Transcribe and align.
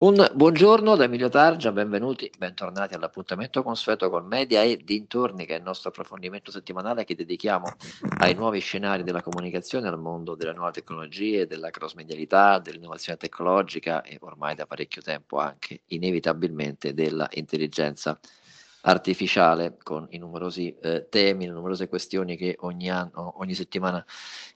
Un 0.00 0.30
buongiorno 0.32 0.94
da 0.94 1.02
Emilio 1.02 1.28
Targia, 1.28 1.72
benvenuti, 1.72 2.30
bentornati 2.38 2.94
all'appuntamento 2.94 3.64
consueto 3.64 4.08
con 4.10 4.26
Media 4.26 4.62
e 4.62 4.76
dintorni, 4.76 5.44
che 5.44 5.54
è 5.54 5.58
il 5.58 5.64
nostro 5.64 5.88
approfondimento 5.88 6.52
settimanale 6.52 7.02
che 7.02 7.16
dedichiamo 7.16 7.66
ai 8.18 8.34
nuovi 8.34 8.60
scenari 8.60 9.02
della 9.02 9.22
comunicazione, 9.22 9.88
al 9.88 9.98
mondo 9.98 10.36
delle 10.36 10.52
nuove 10.52 10.70
tecnologie, 10.70 11.48
della 11.48 11.70
cross-medialità, 11.70 12.60
dell'innovazione 12.60 13.18
tecnologica 13.18 14.02
e 14.02 14.18
ormai 14.20 14.54
da 14.54 14.66
parecchio 14.66 15.02
tempo 15.02 15.38
anche 15.38 15.80
inevitabilmente 15.86 16.94
della 16.94 17.28
intelligenza 17.32 18.16
artificiale 18.88 19.76
con 19.82 20.06
i 20.10 20.18
numerosi 20.18 20.74
eh, 20.80 21.08
temi, 21.10 21.46
le 21.46 21.52
numerose 21.52 21.88
questioni 21.88 22.36
che 22.36 22.56
ogni 22.60 22.90
anno, 22.90 23.34
ogni 23.38 23.52
settimana 23.52 24.04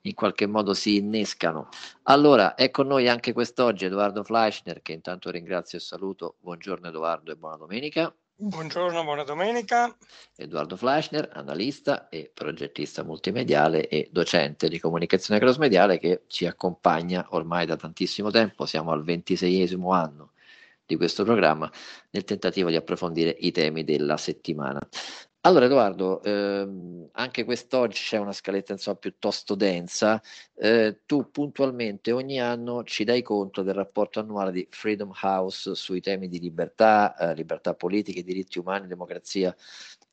in 0.03 0.15
qualche 0.15 0.47
modo 0.47 0.73
si 0.73 0.97
innescano. 0.97 1.69
Allora, 2.05 2.55
è 2.55 2.71
con 2.71 2.87
noi 2.87 3.09
anche 3.09 3.35
quest'oggi 3.35 3.85
Edoardo 3.85 4.25
Fleischner, 4.25 4.81
che 4.81 4.93
intanto 4.93 5.31
ringrazio 5.31 5.77
e 5.77 5.83
saluto. 5.83 6.37
Buongiorno 6.41 6.89
Edoardo 6.89 7.31
e 7.31 7.37
buona 7.37 7.57
domenica. 7.57 8.13
Buongiorno, 8.35 9.05
buona 9.05 9.23
domenica. 9.23 9.95
Edoardo 10.35 10.77
Fleischner, 10.77 11.29
analista 11.35 12.09
e 12.09 12.31
progettista 12.33 13.05
multimediale 13.05 13.87
e 13.87 14.09
docente 14.11 14.69
di 14.69 14.81
comunicazione 14.81 15.39
crossmediale 15.39 15.99
che 15.99 16.23
ci 16.27 16.47
accompagna 16.47 17.27
ormai 17.31 17.67
da 17.67 17.77
tantissimo 17.77 18.31
tempo, 18.31 18.65
siamo 18.65 18.93
al 18.93 19.05
ventiseiesimo 19.05 19.93
anno 19.93 20.31
di 20.87 20.97
questo 20.97 21.25
programma 21.25 21.71
nel 22.11 22.25
tentativo 22.25 22.69
di 22.69 22.77
approfondire 22.77 23.35
i 23.41 23.51
temi 23.51 23.85
della 23.85 24.17
settimana. 24.17 24.81
Allora 25.45 25.65
Edoardo, 25.65 26.23
ehm, 26.23 27.09
anche 27.15 27.43
quest'oggi 27.43 28.01
c'è 28.01 28.17
una 28.17 28.33
scaletta 28.33 28.75
insomma, 28.75 28.97
piuttosto 28.97 29.57
densa, 29.57 30.23
eh, 30.55 31.01
tu 31.05 31.33
puntualmente 31.33 32.13
ogni 32.13 32.41
anno 32.41 32.85
ci 32.85 33.03
dai 33.03 33.23
conto 33.23 33.63
del 33.63 33.75
rapporto 33.75 34.21
annuale 34.21 34.53
di 34.53 34.69
Freedom 34.71 35.11
House 35.21 35.75
sui 35.75 36.01
temi 36.01 36.29
di 36.29 36.39
libertà, 36.39 37.17
eh, 37.17 37.35
libertà 37.35 37.75
politiche, 37.75 38.23
diritti 38.23 38.61
umani, 38.61 38.87
democrazia, 38.87 39.53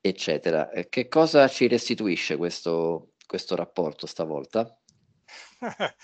eccetera. 0.01 0.71
Eh, 0.71 0.89
che 0.89 1.07
cosa 1.07 1.47
ci 1.47 1.67
restituisce 1.67 2.35
questo, 2.35 3.11
questo 3.27 3.55
rapporto 3.55 4.07
stavolta? 4.07 4.75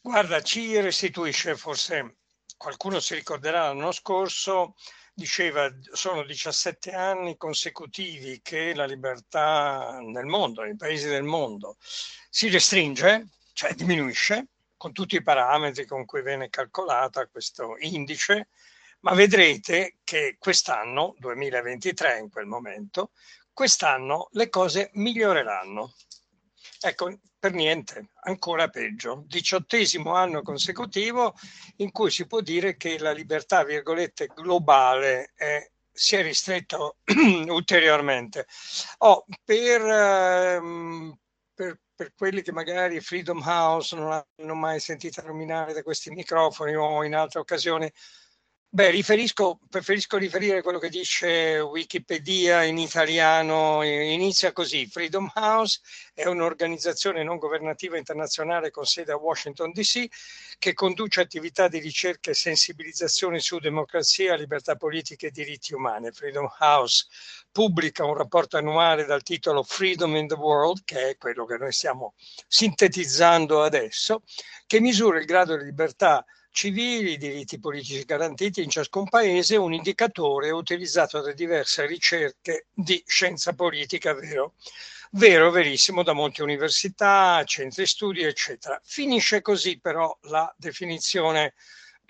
Guarda, 0.00 0.40
ci 0.42 0.80
restituisce 0.80 1.56
forse 1.56 2.19
qualcuno 2.60 3.00
si 3.00 3.14
ricorderà 3.14 3.68
l'anno 3.68 3.90
scorso, 3.90 4.74
diceva 5.14 5.74
sono 5.92 6.24
17 6.24 6.92
anni 6.92 7.38
consecutivi 7.38 8.40
che 8.42 8.74
la 8.74 8.84
libertà 8.84 9.98
nel 10.02 10.26
mondo, 10.26 10.60
nei 10.60 10.76
paesi 10.76 11.08
del 11.08 11.22
mondo, 11.22 11.78
si 11.80 12.50
restringe, 12.50 13.28
cioè 13.54 13.72
diminuisce, 13.72 14.48
con 14.76 14.92
tutti 14.92 15.16
i 15.16 15.22
parametri 15.22 15.86
con 15.86 16.04
cui 16.04 16.22
viene 16.22 16.50
calcolata 16.50 17.26
questo 17.28 17.76
indice, 17.78 18.48
ma 19.00 19.14
vedrete 19.14 19.96
che 20.04 20.36
quest'anno, 20.38 21.14
2023 21.16 22.18
in 22.18 22.28
quel 22.28 22.44
momento, 22.44 23.12
quest'anno 23.54 24.28
le 24.32 24.50
cose 24.50 24.90
miglioreranno. 24.92 25.94
Ecco, 26.82 27.18
per 27.38 27.52
niente, 27.52 28.08
ancora 28.22 28.68
peggio. 28.68 29.24
Diciottesimo 29.26 30.14
anno 30.14 30.40
consecutivo 30.40 31.34
in 31.76 31.90
cui 31.90 32.10
si 32.10 32.26
può 32.26 32.40
dire 32.40 32.78
che 32.78 32.98
la 32.98 33.12
libertà, 33.12 33.64
virgolette, 33.64 34.28
globale 34.34 35.32
è, 35.34 35.70
si 35.92 36.16
è 36.16 36.22
ristretta 36.22 36.78
ulteriormente. 37.48 38.46
Oh, 38.98 39.26
per, 39.44 39.82
ehm, 39.82 41.18
per, 41.52 41.78
per 41.94 42.14
quelli 42.14 42.40
che 42.40 42.52
magari 42.52 42.98
Freedom 43.00 43.42
House 43.44 43.94
non 43.94 44.24
hanno 44.38 44.54
mai 44.54 44.80
sentito 44.80 45.20
nominare 45.20 45.74
da 45.74 45.82
questi 45.82 46.10
microfoni 46.10 46.74
o 46.76 47.04
in 47.04 47.14
altre 47.14 47.40
occasioni, 47.40 47.92
Beh, 48.72 48.90
riferisco, 48.90 49.58
preferisco 49.68 50.16
riferire 50.16 50.62
quello 50.62 50.78
che 50.78 50.90
dice 50.90 51.58
Wikipedia 51.58 52.62
in 52.62 52.78
italiano, 52.78 53.82
inizia 53.82 54.52
così, 54.52 54.86
Freedom 54.86 55.28
House 55.34 55.80
è 56.14 56.24
un'organizzazione 56.26 57.24
non 57.24 57.38
governativa 57.38 57.98
internazionale 57.98 58.70
con 58.70 58.84
sede 58.84 59.10
a 59.10 59.16
Washington 59.16 59.72
DC 59.72 60.06
che 60.60 60.72
conduce 60.72 61.20
attività 61.20 61.66
di 61.66 61.80
ricerca 61.80 62.30
e 62.30 62.34
sensibilizzazione 62.34 63.40
su 63.40 63.58
democrazia, 63.58 64.36
libertà 64.36 64.76
politica 64.76 65.26
e 65.26 65.32
diritti 65.32 65.74
umani. 65.74 66.12
Freedom 66.12 66.48
House 66.60 67.06
pubblica 67.50 68.04
un 68.04 68.14
rapporto 68.14 68.56
annuale 68.56 69.04
dal 69.04 69.24
titolo 69.24 69.64
Freedom 69.64 70.14
in 70.14 70.28
the 70.28 70.34
World, 70.34 70.82
che 70.84 71.08
è 71.08 71.16
quello 71.16 71.44
che 71.44 71.56
noi 71.56 71.72
stiamo 71.72 72.14
sintetizzando 72.46 73.64
adesso, 73.64 74.22
che 74.64 74.78
misura 74.78 75.18
il 75.18 75.24
grado 75.24 75.56
di 75.56 75.64
libertà 75.64 76.24
civili, 76.50 77.16
diritti 77.16 77.58
politici 77.58 78.04
garantiti 78.04 78.62
in 78.62 78.70
ciascun 78.70 79.08
paese, 79.08 79.56
un 79.56 79.72
indicatore 79.72 80.50
utilizzato 80.50 81.20
da 81.20 81.32
diverse 81.32 81.86
ricerche 81.86 82.66
di 82.72 83.02
scienza 83.06 83.54
politica, 83.54 84.14
vero? 84.14 84.54
Vero, 85.12 85.50
verissimo, 85.50 86.02
da 86.02 86.12
molte 86.12 86.42
università, 86.42 87.42
centri 87.44 87.86
studi, 87.86 88.22
eccetera. 88.22 88.80
Finisce 88.84 89.42
così 89.42 89.80
però 89.80 90.16
la 90.22 90.52
definizione 90.56 91.54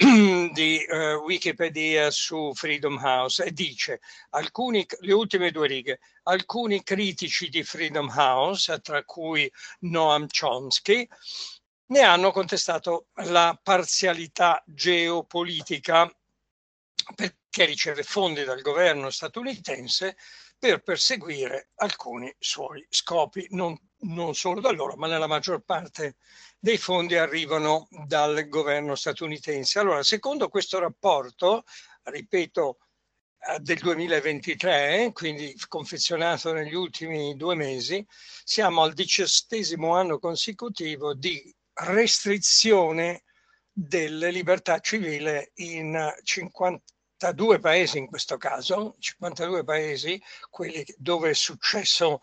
di 0.53 0.85
uh, 0.89 1.23
Wikipedia 1.25 2.11
su 2.11 2.53
Freedom 2.55 2.99
House 3.03 3.45
e 3.45 3.53
dice 3.53 4.01
alcuni, 4.31 4.87
le 5.01 5.13
ultime 5.13 5.51
due 5.51 5.67
righe, 5.67 6.01
alcuni 6.25 6.83
critici 6.83 7.49
di 7.49 7.63
Freedom 7.63 8.11
House, 8.15 8.81
tra 8.81 9.03
cui 9.05 9.51
Noam 9.81 10.27
Chomsky, 10.27 11.07
ne 11.91 12.01
hanno 12.01 12.31
contestato 12.31 13.07
la 13.25 13.59
parzialità 13.61 14.63
geopolitica 14.67 16.11
perché 17.15 17.65
riceve 17.65 18.03
fondi 18.03 18.45
dal 18.45 18.61
governo 18.61 19.11
statunitense 19.11 20.17
per 20.59 20.83
perseguire 20.83 21.71
alcuni 21.77 22.33
suoi 22.39 22.87
scopi, 22.89 23.47
non, 23.51 23.77
non 24.01 24.35
solo 24.35 24.61
da 24.61 24.71
loro, 24.71 24.95
ma 24.97 25.09
nella 25.09 25.27
maggior 25.27 25.63
parte 25.63 26.17
dei 26.59 26.77
fondi 26.77 27.17
arrivano 27.17 27.89
dal 28.07 28.47
governo 28.49 28.95
statunitense. 28.95 29.79
Allora, 29.79 30.03
secondo 30.03 30.49
questo 30.49 30.79
rapporto, 30.79 31.65
ripeto, 32.03 32.79
eh, 33.39 33.59
del 33.61 33.79
2023, 33.79 35.11
quindi 35.13 35.59
confezionato 35.67 36.53
negli 36.53 36.75
ultimi 36.75 37.35
due 37.37 37.55
mesi, 37.55 38.07
siamo 38.45 38.83
al 38.83 38.93
diciottesimo 38.93 39.95
anno 39.97 40.19
consecutivo 40.19 41.15
di 41.15 41.53
restrizione 41.85 43.23
delle 43.73 44.31
libertà 44.31 44.79
civili 44.81 45.51
in 45.57 46.15
52 46.23 47.59
paesi 47.59 47.99
in 47.99 48.07
questo 48.07 48.37
caso, 48.37 48.97
52 48.99 49.65
paesi, 49.65 50.21
quelli 50.49 50.85
dove 50.97 51.31
è 51.31 51.35
successo 51.35 52.21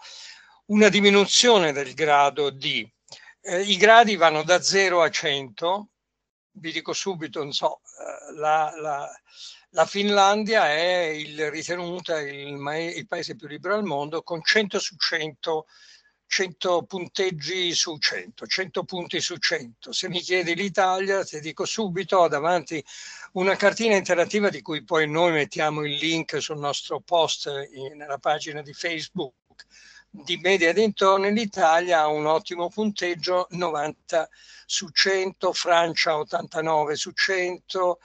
una 0.68 0.90
diminuzione 0.90 1.72
del 1.72 1.94
grado 1.94 2.50
di... 2.50 2.90
Eh, 3.42 3.62
I 3.62 3.78
gradi 3.78 4.16
vanno 4.16 4.44
da 4.44 4.62
0 4.62 5.02
a 5.02 5.10
100, 5.10 5.90
vi 6.52 6.72
dico 6.72 6.94
subito, 6.94 7.42
non 7.44 7.54
so, 7.54 7.80
eh, 7.80 8.34
la, 8.34 8.74
la, 8.78 9.10
la 9.72 9.86
Finlandia 9.86 10.68
è 10.68 11.06
il, 11.06 11.50
ritenuta 11.50 12.20
il, 12.20 12.58
il, 12.96 13.08
paese 13.08 13.36
più 13.36 13.48
libero 13.48 13.76
al 13.76 13.84
mondo 13.84 14.24
con 14.24 14.42
100 14.44 14.80
su 14.80 14.96
100 14.98 15.66
100 16.28 16.84
punteggi 16.84 17.74
su 17.74 17.98
100, 17.98 18.46
100 18.46 18.84
punti 18.84 19.20
su 19.22 19.38
100. 19.38 19.92
Se 19.92 20.10
mi 20.10 20.20
chiedi 20.20 20.56
l'Italia, 20.56 21.24
ti 21.24 21.40
dico 21.40 21.66
subito, 21.66 22.18
ho 22.18 22.28
davanti 22.28 22.84
una 23.34 23.56
cartina 23.56 23.96
interattiva 23.96 24.50
di 24.50 24.62
cui 24.62 24.84
poi 24.84 25.10
noi 25.10 25.32
mettiamo 25.32 25.86
il 25.86 25.96
link 25.96 26.42
sul 26.42 26.60
nostro 26.60 27.00
post 27.00 27.50
in, 27.74 27.96
nella 27.96 28.18
pagina 28.18 28.62
di 28.62 28.74
Facebook 28.74 29.34
di 30.24 30.38
media 30.38 30.74
dintorni 30.74 31.32
l'Italia 31.32 32.02
ha 32.02 32.08
un 32.08 32.26
ottimo 32.26 32.70
punteggio 32.70 33.48
90 33.52 34.28
su 34.66 34.90
100, 34.90 35.54
Francia 35.54 36.18
89 36.18 36.96
su 36.96 37.12
100, 37.12 38.00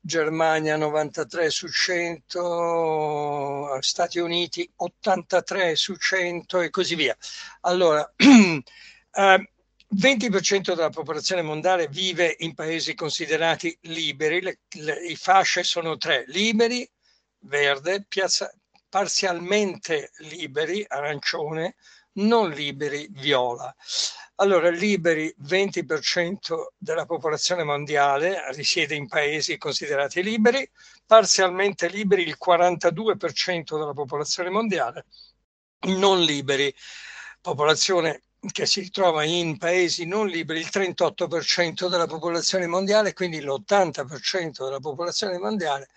Germania 0.00 0.76
93 0.76 1.50
su 1.50 1.68
100, 1.68 3.78
Stati 3.80 4.18
Uniti 4.18 4.70
83 4.76 5.74
su 5.74 5.96
100 5.96 6.60
e 6.60 6.70
così 6.70 6.94
via. 6.94 7.16
Allora, 7.62 8.08
eh, 8.16 9.48
20% 9.94 10.74
della 10.74 10.90
popolazione 10.90 11.42
mondiale 11.42 11.88
vive 11.88 12.36
in 12.40 12.54
paesi 12.54 12.94
considerati 12.94 13.76
liberi, 13.82 14.40
le, 14.40 14.60
le, 14.70 15.16
fasce 15.16 15.62
sono 15.62 15.96
tre, 15.96 16.24
liberi, 16.28 16.88
verde, 17.40 18.04
piazza, 18.06 18.52
parzialmente 18.94 20.12
liberi, 20.18 20.84
arancione, 20.86 21.74
non 22.12 22.50
liberi, 22.50 23.08
viola. 23.10 23.74
Allora, 24.36 24.70
liberi 24.70 25.34
20% 25.42 26.66
della 26.78 27.04
popolazione 27.04 27.64
mondiale 27.64 28.44
risiede 28.52 28.94
in 28.94 29.08
paesi 29.08 29.58
considerati 29.58 30.22
liberi, 30.22 30.70
parzialmente 31.04 31.88
liberi 31.88 32.22
il 32.22 32.36
42% 32.38 33.76
della 33.76 33.94
popolazione 33.94 34.50
mondiale, 34.50 35.06
non 35.86 36.20
liberi, 36.20 36.72
popolazione 37.40 38.22
che 38.52 38.64
si 38.64 38.88
trova 38.92 39.24
in 39.24 39.58
paesi 39.58 40.06
non 40.06 40.28
liberi, 40.28 40.60
il 40.60 40.70
38% 40.70 41.88
della 41.88 42.06
popolazione 42.06 42.68
mondiale, 42.68 43.12
quindi 43.12 43.40
l'80% 43.40 44.62
della 44.64 44.78
popolazione 44.78 45.36
mondiale 45.38 45.88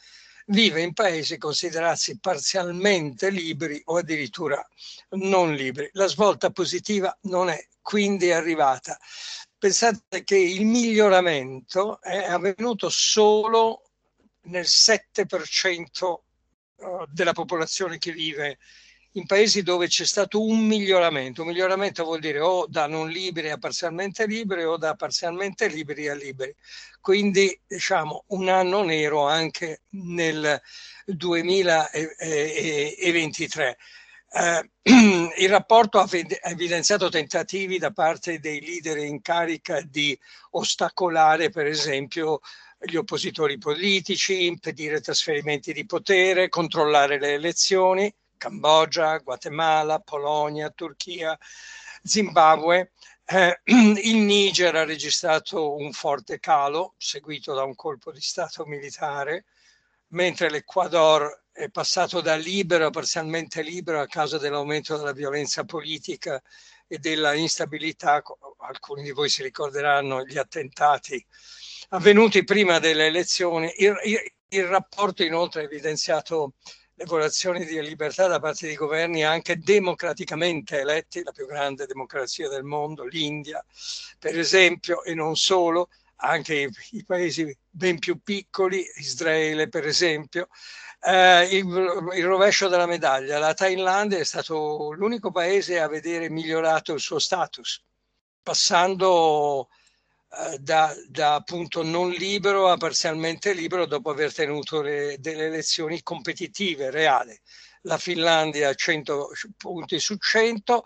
vive 0.49 0.81
in 0.81 0.93
paesi 0.93 1.37
considerati 1.37 2.17
parzialmente 2.19 3.29
liberi 3.29 3.81
o 3.85 3.97
addirittura 3.97 4.65
non 5.11 5.53
liberi. 5.53 5.89
La 5.93 6.07
svolta 6.07 6.51
positiva 6.51 7.15
non 7.23 7.49
è 7.49 7.67
quindi 7.81 8.31
arrivata. 8.31 8.97
Pensate 9.57 10.23
che 10.23 10.37
il 10.37 10.65
miglioramento 10.65 11.99
è 12.01 12.25
avvenuto 12.25 12.89
solo 12.89 13.83
nel 14.43 14.65
7% 14.65 16.15
eh, 16.75 17.05
della 17.09 17.33
popolazione 17.33 17.97
che 17.97 18.11
vive 18.11 18.59
in 19.13 19.25
paesi 19.25 19.63
dove 19.63 19.87
c'è 19.87 20.05
stato 20.05 20.43
un 20.43 20.65
miglioramento. 20.65 21.41
Un 21.41 21.47
miglioramento 21.47 22.03
vuol 22.03 22.19
dire 22.19 22.39
o 22.39 22.67
da 22.67 22.87
non 22.87 23.09
liberi 23.09 23.49
a 23.49 23.57
parzialmente 23.57 24.27
liberi 24.27 24.63
o 24.63 24.77
da 24.77 24.95
parzialmente 24.95 25.67
liberi 25.67 26.07
a 26.07 26.13
liberi. 26.13 26.55
Quindi 27.07 27.57
diciamo 27.65 28.25
un 28.31 28.49
anno 28.49 28.83
nero 28.83 29.25
anche 29.25 29.83
nel 29.91 30.61
2023. 31.05 33.77
Eh, 34.29 34.69
il 35.39 35.47
rapporto 35.47 35.99
ha 35.99 36.09
evidenziato 36.11 37.07
tentativi 37.07 37.77
da 37.77 37.91
parte 37.91 38.39
dei 38.39 38.59
leader 38.59 38.97
in 38.97 39.21
carica 39.21 39.79
di 39.79 40.19
ostacolare, 40.49 41.49
per 41.49 41.67
esempio, 41.67 42.41
gli 42.77 42.97
oppositori 42.97 43.57
politici, 43.57 44.45
impedire 44.45 44.99
trasferimenti 44.99 45.71
di 45.71 45.85
potere, 45.85 46.49
controllare 46.49 47.19
le 47.19 47.35
elezioni, 47.35 48.13
Cambogia, 48.35 49.17
Guatemala, 49.19 49.99
Polonia, 49.99 50.69
Turchia, 50.71 51.39
Zimbabwe. 52.03 52.91
Eh, 53.29 53.59
il 53.65 54.17
Niger 54.19 54.73
ha 54.75 54.85
registrato 54.85 55.75
un 55.75 55.91
forte 55.91 56.39
calo 56.39 56.95
seguito 56.97 57.53
da 57.53 57.63
un 57.63 57.75
colpo 57.75 58.13
di 58.13 58.21
Stato 58.21 58.65
militare, 58.65 59.45
mentre 60.09 60.49
l'Ecuador 60.49 61.43
è 61.51 61.69
passato 61.69 62.21
da 62.21 62.35
libero 62.35 62.87
a 62.87 62.89
parzialmente 62.89 63.61
libero 63.63 63.99
a 63.99 64.07
causa 64.07 64.37
dell'aumento 64.37 64.95
della 64.95 65.11
violenza 65.11 65.65
politica 65.65 66.41
e 66.87 66.99
della 66.99 67.33
instabilità. 67.33 68.23
Alcuni 68.59 69.03
di 69.03 69.11
voi 69.11 69.27
si 69.27 69.43
ricorderanno 69.43 70.23
gli 70.23 70.37
attentati 70.37 71.23
avvenuti 71.89 72.45
prima 72.45 72.79
delle 72.79 73.07
elezioni. 73.07 73.73
Il, 73.75 73.93
il, 74.05 74.33
il 74.49 74.65
rapporto 74.67 75.23
inoltre 75.23 75.61
ha 75.61 75.65
evidenziato 75.65 76.53
le 76.97 77.05
violazioni 77.05 77.63
di 77.63 77.79
libertà 77.79 78.25
da 78.25 78.39
parte 78.39 78.67
di 78.67 78.75
governi 78.75 79.23
anche 79.23 79.57
democraticamente 79.57 80.79
eletti, 80.79 81.21
la 81.21 81.31
più 81.31 81.45
grande 81.45 81.85
democrazia 81.85 82.49
del 82.49 82.63
mondo, 82.63 83.03
l'India, 83.05 83.63
per 84.17 84.37
esempio, 84.37 85.03
e 85.03 85.13
non 85.13 85.35
solo, 85.35 85.89
anche 86.17 86.55
i, 86.55 86.69
i 86.91 87.05
paesi 87.05 87.55
ben 87.69 87.99
più 87.99 88.19
piccoli, 88.23 88.83
Israele 88.95 89.69
per 89.69 89.85
esempio. 89.85 90.47
Eh, 90.99 91.55
il, 91.55 91.67
il, 92.15 92.25
rovescio 92.25 92.67
della 92.67 92.87
medaglia, 92.87 93.37
la 93.37 93.53
Thailandia 93.53 94.17
è 94.17 94.23
stato 94.23 94.91
l'unico 94.93 95.29
paese 95.29 95.79
a 95.79 95.87
vedere 95.87 96.31
migliorato 96.31 96.93
il 96.93 96.99
suo 96.99 97.19
status, 97.19 97.83
passando 98.41 99.69
da, 100.59 100.93
da, 101.07 101.35
appunto 101.35 101.83
non 101.83 102.09
libero 102.09 102.67
a 102.67 102.77
parzialmente 102.77 103.53
libero 103.53 103.85
dopo 103.85 104.09
aver 104.09 104.33
tenuto 104.33 104.81
le, 104.81 105.17
delle 105.19 105.45
elezioni 105.45 106.03
competitive 106.03 106.91
reali. 106.91 107.37
La 107.83 107.97
Finlandia 107.97 108.73
100 108.73 109.29
punti 109.55 109.99
su 109.99 110.17
100. 110.17 110.83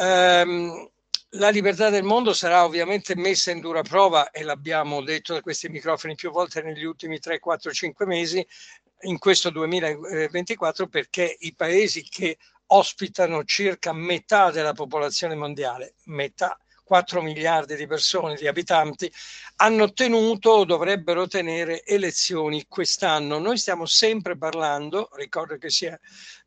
Um, 0.00 0.90
la 1.32 1.48
libertà 1.50 1.90
del 1.90 2.04
mondo 2.04 2.32
sarà 2.32 2.64
ovviamente 2.64 3.14
messa 3.14 3.50
in 3.50 3.60
dura 3.60 3.82
prova 3.82 4.30
e 4.30 4.42
l'abbiamo 4.42 5.02
detto 5.02 5.34
da 5.34 5.42
questi 5.42 5.68
microfoni 5.68 6.14
più 6.14 6.30
volte 6.30 6.62
negli 6.62 6.84
ultimi 6.84 7.18
3, 7.18 7.38
4, 7.38 7.70
5 7.70 8.06
mesi 8.06 8.46
in 9.02 9.18
questo 9.18 9.50
2024 9.50 10.88
perché 10.88 11.36
i 11.40 11.54
paesi 11.54 12.02
che 12.02 12.38
ospitano 12.68 13.44
circa 13.44 13.92
metà 13.92 14.50
della 14.50 14.72
popolazione 14.72 15.34
mondiale, 15.34 15.94
metà 16.04 16.58
4 16.88 17.20
miliardi 17.20 17.76
di 17.76 17.86
persone, 17.86 18.34
di 18.34 18.48
abitanti, 18.48 19.12
hanno 19.56 19.92
tenuto 19.92 20.50
o 20.50 20.64
dovrebbero 20.64 21.26
tenere 21.26 21.84
elezioni 21.84 22.64
quest'anno. 22.66 23.38
Noi 23.38 23.58
stiamo 23.58 23.84
sempre 23.84 24.38
parlando, 24.38 25.10
ricordo 25.16 25.58
che 25.58 25.68
si 25.68 25.84
è 25.84 25.94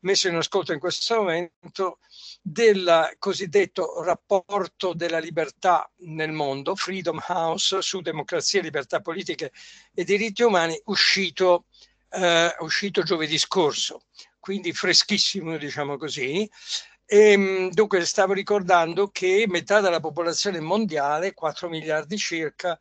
messo 0.00 0.26
in 0.26 0.34
ascolto 0.34 0.72
in 0.72 0.80
questo 0.80 1.14
momento, 1.14 1.98
del 2.42 3.14
cosiddetto 3.20 4.02
rapporto 4.02 4.94
della 4.94 5.20
libertà 5.20 5.88
nel 5.98 6.32
mondo, 6.32 6.74
Freedom 6.74 7.22
House 7.28 7.80
su 7.80 8.00
democrazia, 8.00 8.60
libertà 8.60 9.00
politiche 9.00 9.52
e 9.94 10.02
diritti 10.02 10.42
umani, 10.42 10.76
uscito, 10.86 11.66
eh, 12.10 12.52
uscito 12.58 13.04
giovedì 13.04 13.38
scorso, 13.38 14.06
quindi 14.40 14.72
freschissimo, 14.72 15.56
diciamo 15.56 15.96
così. 15.96 16.50
E, 17.12 17.32
ehm, 17.32 17.70
dunque 17.72 18.02
stavo 18.06 18.32
ricordando 18.32 19.08
che 19.08 19.44
metà 19.46 19.80
della 19.80 20.00
popolazione 20.00 20.60
mondiale, 20.60 21.34
4 21.34 21.68
miliardi 21.68 22.16
circa, 22.16 22.78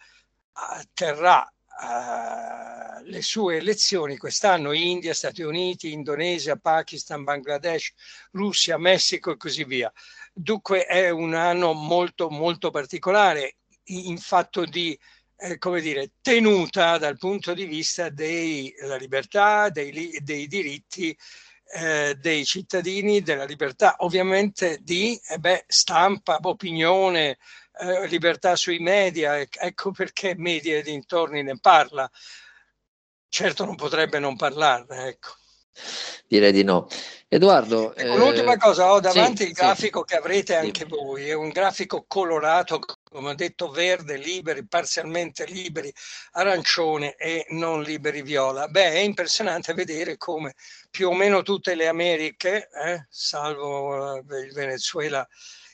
terrà 0.94 1.42
uh, 1.44 3.04
le 3.04 3.22
sue 3.22 3.58
elezioni 3.58 4.16
quest'anno 4.16 4.72
India, 4.72 5.14
Stati 5.14 5.42
Uniti, 5.42 5.92
Indonesia, 5.92 6.56
Pakistan, 6.56 7.26
Bangladesh, 7.26 7.92
Russia, 8.32 8.78
Messico 8.78 9.32
e 9.32 9.38
così 9.38 9.66
via. 9.66 9.92
Dunque 10.32 10.86
è 10.86 11.10
un 11.10 11.34
anno 11.34 11.74
molto 11.74 12.30
molto 12.30 12.70
particolare 12.72 13.58
in 13.88 14.18
fatto 14.18 14.64
di 14.64 14.98
eh, 15.44 15.58
come 15.58 15.82
dire, 15.82 16.12
tenuta 16.22 16.98
dal 16.98 17.18
punto 17.18 17.54
di 17.54 17.66
vista 17.66 18.10
della 18.10 18.96
libertà, 18.96 19.70
dei, 19.70 20.20
dei 20.22 20.48
diritti 20.48 21.18
eh, 21.74 22.16
dei 22.20 22.46
cittadini, 22.46 23.22
della 23.22 23.46
libertà 23.46 23.96
ovviamente 24.00 24.80
di 24.82 25.20
eh 25.30 25.38
beh, 25.40 25.66
stampa, 25.68 26.40
opinione, 26.42 27.38
eh, 27.80 28.08
libertà 28.08 28.56
sui 28.56 28.80
media, 28.80 29.40
ecco 29.40 29.92
perché 29.92 30.36
media 30.36 30.78
e 30.78 30.84
dintorni 30.84 31.44
ne 31.44 31.58
parla. 31.60 32.10
Certo 33.30 33.66
non 33.66 33.76
potrebbe 33.76 34.20
non 34.20 34.36
parlarne, 34.36 35.08
ecco. 35.08 35.41
Direi 36.28 36.52
di 36.52 36.64
no. 36.64 36.88
Edoardo. 37.34 37.96
Ecco, 37.96 38.18
l'ultima 38.18 38.54
eh, 38.56 38.58
cosa, 38.58 38.92
ho 38.92 39.00
davanti 39.00 39.44
sì, 39.44 39.50
il 39.50 39.54
grafico 39.54 40.00
sì. 40.00 40.06
che 40.06 40.20
avrete 40.20 40.56
anche 40.56 40.84
voi, 40.84 41.30
è 41.30 41.34
un 41.34 41.48
grafico 41.48 42.04
colorato, 42.06 42.82
come 43.04 43.30
ho 43.30 43.36
detto, 43.36 43.70
verde, 43.70 44.18
liberi, 44.18 44.68
parzialmente 44.68 45.46
liberi, 45.46 45.94
arancione 46.32 47.16
e 47.16 47.46
non 47.52 47.84
liberi 47.84 48.22
viola. 48.22 48.68
Beh, 48.68 48.92
è 48.92 48.98
impressionante 48.98 49.74
vedere 49.74 50.18
come 50.18 50.56
più 50.90 51.08
o 51.08 51.14
meno 51.14 51.42
tutte 51.42 51.74
le 51.74 51.88
Americhe, 51.88 52.68
eh, 52.70 53.08
salvo 53.10 54.16
eh, 54.16 54.40
il 54.42 54.52
Venezuela, 54.52 55.26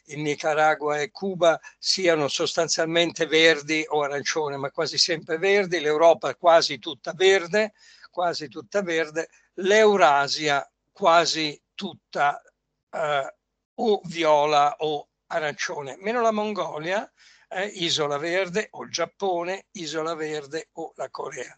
il 0.05 0.19
Nicaragua 0.19 0.99
e 0.99 1.09
Cuba, 1.09 1.59
siano 1.79 2.27
sostanzialmente 2.27 3.25
verdi 3.25 3.83
o 3.87 4.03
arancione, 4.03 4.57
ma 4.57 4.69
quasi 4.69 4.99
sempre 4.99 5.39
verdi, 5.39 5.79
l'Europa 5.79 6.35
quasi 6.35 6.77
tutta 6.77 7.13
verde, 7.15 7.73
quasi 8.17 8.47
tutta 8.47 8.81
verde, 8.81 9.29
l'Eurasia 9.57 10.67
quasi 10.91 11.61
tutta 11.75 12.41
eh, 12.89 13.35
o 13.75 14.01
viola 14.05 14.75
o 14.79 15.09
arancione, 15.27 15.97
meno 15.99 16.21
la 16.21 16.31
Mongolia, 16.31 17.07
eh, 17.47 17.67
Isola 17.67 18.17
Verde 18.17 18.69
o 18.71 18.85
il 18.85 18.89
Giappone, 18.89 19.67
Isola 19.73 20.15
Verde 20.15 20.69
o 20.73 20.93
la 20.95 21.11
Corea 21.11 21.55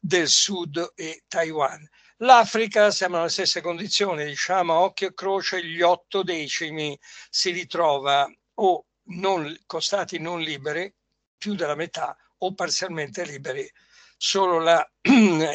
del 0.00 0.26
Sud 0.26 0.94
e 0.96 1.22
Taiwan. 1.28 1.88
L'Africa 2.16 2.90
siamo 2.90 3.18
nelle 3.18 3.28
stesse 3.28 3.60
condizioni, 3.60 4.24
diciamo 4.24 4.74
occhio 4.74 5.10
e 5.10 5.14
croce, 5.14 5.64
gli 5.64 5.80
otto 5.80 6.24
decimi 6.24 6.98
si 7.30 7.52
ritrova 7.52 8.28
o 8.54 8.84
non, 9.10 9.56
con 9.64 9.80
stati 9.80 10.18
non 10.18 10.40
liberi, 10.40 10.92
più 11.38 11.54
della 11.54 11.76
metà, 11.76 12.16
o 12.38 12.52
parzialmente 12.52 13.24
liberi. 13.24 13.70
Solo 14.22 14.58
la, 14.58 14.86
in 15.06 15.48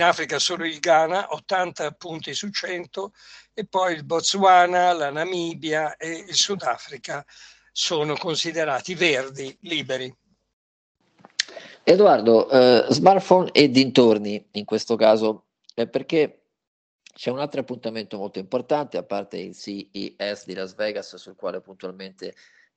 Africa 0.00 0.38
solo 0.38 0.64
il 0.64 0.78
Ghana, 0.78 1.32
80 1.32 1.90
punti 1.90 2.34
su 2.34 2.50
100, 2.50 3.12
e 3.52 3.66
poi 3.66 3.94
il 3.94 4.04
Botswana, 4.04 4.92
la 4.92 5.10
Namibia 5.10 5.96
e 5.96 6.24
il 6.28 6.34
Sudafrica 6.34 7.26
sono 7.72 8.14
considerati 8.14 8.94
verdi, 8.94 9.58
liberi. 9.62 10.16
Edoardo, 11.82 12.48
eh, 12.48 12.86
smartphone 12.90 13.50
e 13.50 13.70
dintorni 13.70 14.50
in 14.52 14.64
questo 14.64 14.94
caso, 14.94 15.46
eh, 15.74 15.88
perché 15.88 16.42
c'è 17.12 17.30
un 17.30 17.40
altro 17.40 17.62
appuntamento 17.62 18.18
molto 18.18 18.38
importante, 18.38 18.98
a 18.98 19.02
parte 19.02 19.38
il 19.38 19.56
CES 19.56 20.46
di 20.46 20.54
Las 20.54 20.76
Vegas, 20.76 21.16
sul 21.16 21.34
quale 21.34 21.60
puntualmente 21.60 22.36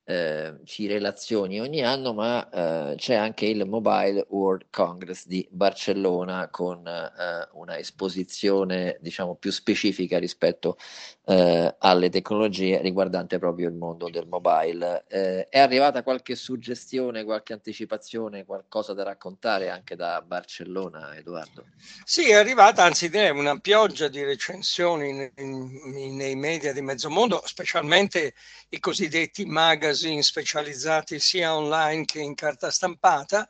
eh, 0.09 0.53
ci 0.63 0.87
relazioni 0.87 1.59
ogni 1.59 1.83
anno, 1.83 2.13
ma 2.13 2.49
eh, 2.49 2.95
c'è 2.95 3.15
anche 3.15 3.45
il 3.45 3.67
Mobile 3.67 4.25
World 4.29 4.67
Congress 4.69 5.27
di 5.27 5.45
Barcellona 5.51 6.47
con 6.49 6.87
eh, 6.87 7.49
una 7.51 7.77
esposizione 7.77 8.97
diciamo 9.01 9.35
più 9.35 9.51
specifica 9.51 10.17
rispetto 10.17 10.77
eh, 11.25 11.75
alle 11.77 12.09
tecnologie 12.09 12.79
riguardante 12.79 13.37
proprio 13.37 13.67
il 13.67 13.75
mondo 13.75 14.09
del 14.09 14.27
mobile. 14.27 15.03
Eh, 15.09 15.49
è 15.49 15.59
arrivata 15.59 16.03
qualche 16.03 16.35
suggestione, 16.35 17.25
qualche 17.25 17.51
anticipazione, 17.51 18.45
qualcosa 18.45 18.93
da 18.93 19.03
raccontare 19.03 19.69
anche 19.69 19.97
da 19.97 20.23
Barcellona, 20.25 21.17
Edoardo? 21.17 21.65
Sì, 22.05 22.29
è 22.29 22.35
arrivata, 22.35 22.85
anzi 22.85 23.07
è 23.07 23.29
una 23.29 23.59
pioggia 23.59 24.07
di 24.07 24.23
recensioni 24.23 25.09
in, 25.09 25.31
in, 25.35 26.15
nei 26.15 26.37
media 26.37 26.71
di 26.71 26.81
mezzo 26.81 27.09
mondo, 27.09 27.41
specialmente 27.43 28.33
i 28.69 28.79
cosiddetti 28.79 29.43
magazine 29.43 29.95
specializzati 30.21 31.19
sia 31.19 31.55
online 31.55 32.05
che 32.05 32.19
in 32.19 32.35
carta 32.35 32.71
stampata, 32.71 33.47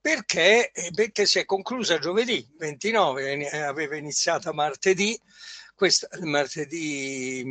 perché, 0.00 0.70
eh, 0.70 0.90
perché 0.94 1.26
si 1.26 1.38
è 1.38 1.44
conclusa 1.44 1.98
giovedì 1.98 2.46
29, 2.56 3.48
aveva 3.62 3.96
iniziato 3.96 4.52
martedì, 4.52 5.18
questo, 5.74 6.08
martedì 6.22 7.44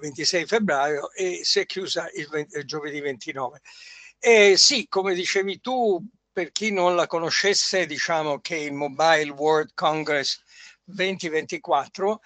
26 0.00 0.42
mm, 0.42 0.46
febbraio 0.46 1.12
e 1.12 1.40
si 1.42 1.60
è 1.60 1.66
chiusa 1.66 2.10
il, 2.14 2.28
il 2.50 2.64
giovedì 2.64 3.00
29. 3.00 3.60
E 4.18 4.56
sì, 4.56 4.86
come 4.88 5.14
dicevi 5.14 5.60
tu, 5.60 6.04
per 6.32 6.50
chi 6.52 6.72
non 6.72 6.96
la 6.96 7.06
conoscesse, 7.06 7.86
diciamo 7.86 8.40
che 8.40 8.56
il 8.56 8.72
Mobile 8.72 9.30
World 9.30 9.70
Congress 9.74 10.40
2024 10.84 12.20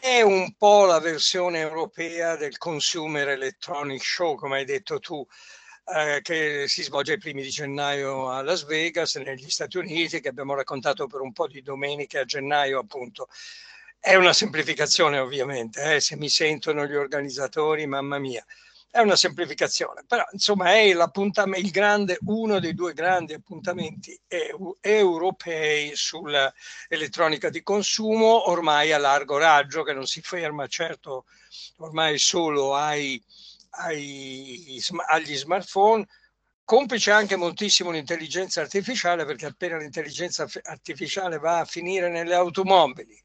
è 0.00 0.22
un 0.22 0.54
po' 0.56 0.86
la 0.86 0.98
versione 0.98 1.60
europea 1.60 2.34
del 2.34 2.58
Consumer 2.58 3.28
Electronic 3.28 4.02
Show, 4.02 4.34
come 4.34 4.56
hai 4.56 4.64
detto 4.64 4.98
tu, 4.98 5.24
eh, 5.94 6.20
che 6.20 6.64
si 6.66 6.82
svolge 6.82 7.12
i 7.12 7.18
primi 7.18 7.42
di 7.42 7.50
gennaio 7.50 8.28
a 8.28 8.42
Las 8.42 8.64
Vegas, 8.64 9.14
negli 9.16 9.48
Stati 9.48 9.78
Uniti, 9.78 10.20
che 10.20 10.28
abbiamo 10.28 10.54
raccontato 10.54 11.06
per 11.06 11.20
un 11.20 11.32
po' 11.32 11.46
di 11.46 11.62
domeniche 11.62 12.18
a 12.18 12.24
gennaio, 12.24 12.80
appunto. 12.80 13.28
È 14.00 14.14
una 14.16 14.32
semplificazione, 14.32 15.18
ovviamente, 15.18 15.94
eh, 15.94 16.00
se 16.00 16.16
mi 16.16 16.28
sentono 16.28 16.84
gli 16.84 16.94
organizzatori, 16.94 17.86
mamma 17.86 18.18
mia 18.18 18.44
è 18.90 19.00
una 19.00 19.16
semplificazione, 19.16 20.04
però 20.06 20.24
insomma 20.32 20.72
è 20.72 20.78
il 20.78 21.70
grande, 21.70 22.18
uno 22.22 22.58
dei 22.58 22.74
due 22.74 22.94
grandi 22.94 23.34
appuntamenti 23.34 24.18
EU, 24.28 24.76
europei 24.80 25.94
sull'elettronica 25.94 27.50
di 27.50 27.62
consumo, 27.62 28.48
ormai 28.48 28.92
a 28.92 28.98
largo 28.98 29.36
raggio, 29.36 29.82
che 29.82 29.92
non 29.92 30.06
si 30.06 30.22
ferma 30.22 30.66
certo 30.66 31.26
ormai 31.78 32.18
solo 32.18 32.74
ai, 32.74 33.22
ai, 33.70 34.82
agli 35.08 35.36
smartphone, 35.36 36.06
complice 36.64 37.10
anche 37.10 37.36
moltissimo 37.36 37.90
l'intelligenza 37.90 38.62
artificiale, 38.62 39.26
perché 39.26 39.46
appena 39.46 39.76
l'intelligenza 39.76 40.48
artificiale 40.62 41.38
va 41.38 41.58
a 41.60 41.64
finire 41.66 42.08
nelle 42.08 42.34
automobili, 42.34 43.22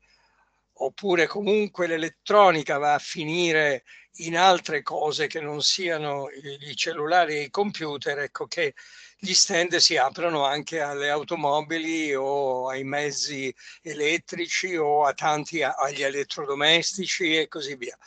oppure 0.73 1.25
comunque 1.27 1.87
l'elettronica 1.87 2.77
va 2.77 2.95
a 2.95 2.99
finire 2.99 3.83
in 4.17 4.37
altre 4.37 4.81
cose 4.83 5.27
che 5.27 5.39
non 5.39 5.61
siano 5.61 6.29
i 6.29 6.75
cellulari 6.75 7.35
e 7.35 7.41
i 7.43 7.49
computer, 7.49 8.19
ecco 8.19 8.45
che 8.45 8.75
gli 9.17 9.33
stand 9.33 9.77
si 9.77 9.95
aprono 9.97 10.43
anche 10.45 10.81
alle 10.81 11.09
automobili 11.09 12.13
o 12.13 12.67
ai 12.69 12.83
mezzi 12.83 13.53
elettrici 13.81 14.75
o 14.75 15.05
a 15.05 15.13
tanti 15.13 15.63
agli 15.63 16.03
elettrodomestici 16.03 17.37
e 17.37 17.47
così 17.47 17.75
via. 17.75 17.97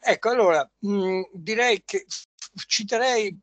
Ecco, 0.00 0.30
allora 0.30 0.68
mh, 0.78 1.22
direi 1.32 1.82
che 1.84 2.06
citerei, 2.66 3.38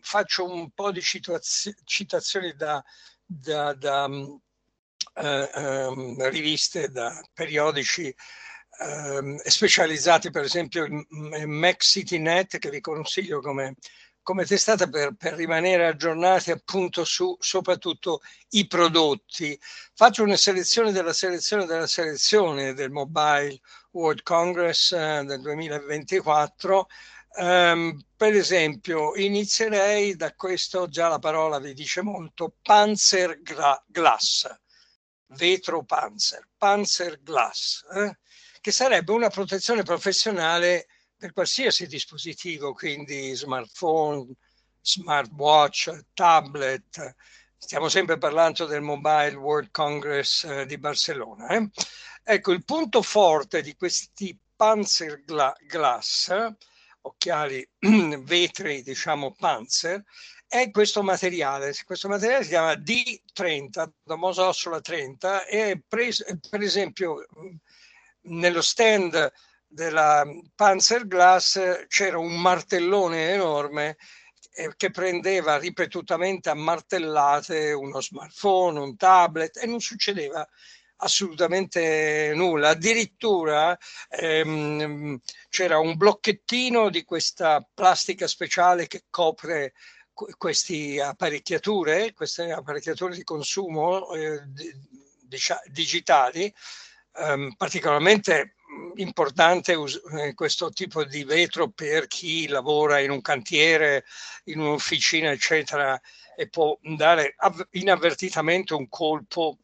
faccio 0.00 0.44
un 0.50 0.70
po' 0.70 0.92
di 0.92 1.00
citazioni 1.02 2.54
da, 2.54 2.82
da, 3.24 3.72
da 3.74 4.08
eh, 5.14 5.50
eh, 5.54 6.28
riviste, 6.28 6.88
da 6.90 7.18
periodici 7.32 8.14
eh, 8.78 9.50
specializzati, 9.50 10.30
per 10.30 10.44
esempio 10.44 10.84
in 10.84 11.06
MacCityNet, 11.46 12.58
che 12.58 12.70
vi 12.70 12.80
consiglio 12.80 13.40
come, 13.40 13.76
come 14.22 14.44
testata 14.44 14.88
per, 14.88 15.14
per, 15.16 15.34
rimanere 15.34 15.86
aggiornati 15.86 16.50
appunto 16.50 17.04
su 17.04 17.36
soprattutto 17.38 18.20
i 18.50 18.66
prodotti. 18.66 19.58
Faccio 19.94 20.24
una 20.24 20.36
selezione 20.36 20.92
della 20.92 21.12
selezione 21.12 21.64
della 21.64 21.86
selezione 21.86 22.74
del 22.74 22.90
Mobile 22.90 23.60
World 23.92 24.22
Congress 24.22 24.92
eh, 24.92 25.22
del 25.24 25.40
2024. 25.40 26.88
Um, 27.38 27.44
ehm, 27.44 28.04
per 28.16 28.34
esempio, 28.34 29.14
inizierei 29.14 30.16
da 30.16 30.34
questo, 30.34 30.88
già 30.88 31.08
la 31.08 31.18
parola 31.18 31.58
vi 31.58 31.74
dice 31.74 32.02
molto, 32.02 32.56
Panzer 32.62 33.40
Glass, 33.86 34.48
vetro 35.28 35.84
Panzer, 35.84 36.48
Panzer 36.56 37.20
Glass. 37.22 37.84
Eh? 37.94 38.18
Che 38.66 38.72
sarebbe 38.72 39.12
una 39.12 39.28
protezione 39.28 39.84
professionale 39.84 40.88
per 41.16 41.32
qualsiasi 41.32 41.86
dispositivo, 41.86 42.72
quindi 42.72 43.32
smartphone, 43.32 44.26
smartwatch, 44.80 46.06
tablet. 46.12 47.14
Stiamo 47.56 47.88
sempre 47.88 48.18
parlando 48.18 48.66
del 48.66 48.80
Mobile 48.80 49.36
World 49.36 49.70
Congress 49.70 50.42
eh, 50.42 50.66
di 50.66 50.78
Barcellona. 50.78 51.46
Eh? 51.50 51.70
Ecco, 52.24 52.50
il 52.50 52.64
punto 52.64 53.02
forte 53.02 53.62
di 53.62 53.76
questi 53.76 54.36
Panzer 54.56 55.22
Glass, 55.64 56.34
occhiali 57.02 57.64
vetri, 57.78 58.82
diciamo 58.82 59.32
Panzer, 59.38 60.02
è 60.48 60.72
questo 60.72 61.04
materiale. 61.04 61.72
Questo 61.84 62.08
materiale 62.08 62.42
si 62.42 62.48
chiama 62.48 62.72
D30, 62.72 63.90
Domosa 64.02 64.48
Ossola 64.48 64.80
30, 64.80 65.46
e 65.46 65.84
per 65.86 66.62
esempio 66.62 67.24
nello 68.26 68.62
stand 68.62 69.32
della 69.66 70.24
Panzer 70.54 71.06
Glass 71.06 71.86
c'era 71.88 72.18
un 72.18 72.40
martellone 72.40 73.30
enorme 73.30 73.96
eh, 74.54 74.72
che 74.76 74.90
prendeva 74.90 75.58
ripetutamente 75.58 76.48
a 76.48 76.54
martellate 76.54 77.72
uno 77.72 78.00
smartphone, 78.00 78.78
un 78.78 78.96
tablet 78.96 79.58
e 79.58 79.66
non 79.66 79.80
succedeva 79.80 80.46
assolutamente 80.98 82.32
nulla. 82.34 82.70
Addirittura 82.70 83.76
ehm, 84.08 85.20
c'era 85.50 85.78
un 85.78 85.96
blocchettino 85.96 86.88
di 86.88 87.04
questa 87.04 87.66
plastica 87.74 88.26
speciale 88.26 88.86
che 88.86 89.04
copre 89.10 89.74
queste 90.38 91.02
apparecchiature, 91.02 92.14
queste 92.14 92.50
apparecchiature 92.50 93.14
di 93.14 93.24
consumo 93.24 94.14
eh, 94.14 94.42
digitali 95.66 96.52
um, 97.18 97.54
particolarmente 97.56 98.56
importante 98.96 99.74
us- 99.74 100.00
eh, 100.12 100.34
questo 100.34 100.70
tipo 100.70 101.04
di 101.04 101.24
vetro 101.24 101.68
per 101.70 102.06
chi 102.06 102.48
lavora 102.48 103.00
in 103.00 103.10
un 103.10 103.20
cantiere, 103.20 104.04
in 104.44 104.60
un'officina, 104.60 105.30
eccetera, 105.30 106.00
e 106.36 106.48
può 106.48 106.78
dare 106.82 107.34
av- 107.38 107.66
inavvertitamente 107.72 108.74
un 108.74 108.88
colpo 108.88 109.58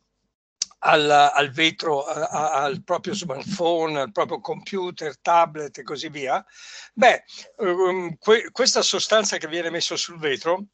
al, 0.85 1.09
al 1.11 1.51
vetro, 1.51 2.05
a, 2.05 2.63
al 2.63 2.83
proprio 2.83 3.15
smartphone, 3.15 4.01
al 4.01 4.13
proprio 4.13 4.41
computer, 4.41 5.19
tablet 5.19 5.79
e 5.79 5.83
così 5.83 6.09
via. 6.09 6.45
Beh, 6.95 7.23
um, 7.59 8.17
que- 8.19 8.51
questa 8.51 8.83
sostanza 8.83 9.37
che 9.37 9.49
viene 9.49 9.71
messa 9.71 9.97
sul 9.97 10.19
vetro 10.19 10.67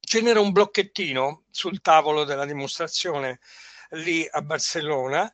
genera 0.00 0.40
un 0.40 0.52
blocchettino 0.52 1.44
sul 1.50 1.80
tavolo 1.80 2.24
della 2.24 2.44
dimostrazione 2.44 3.40
lì 3.90 4.26
a 4.30 4.42
Barcellona 4.42 5.32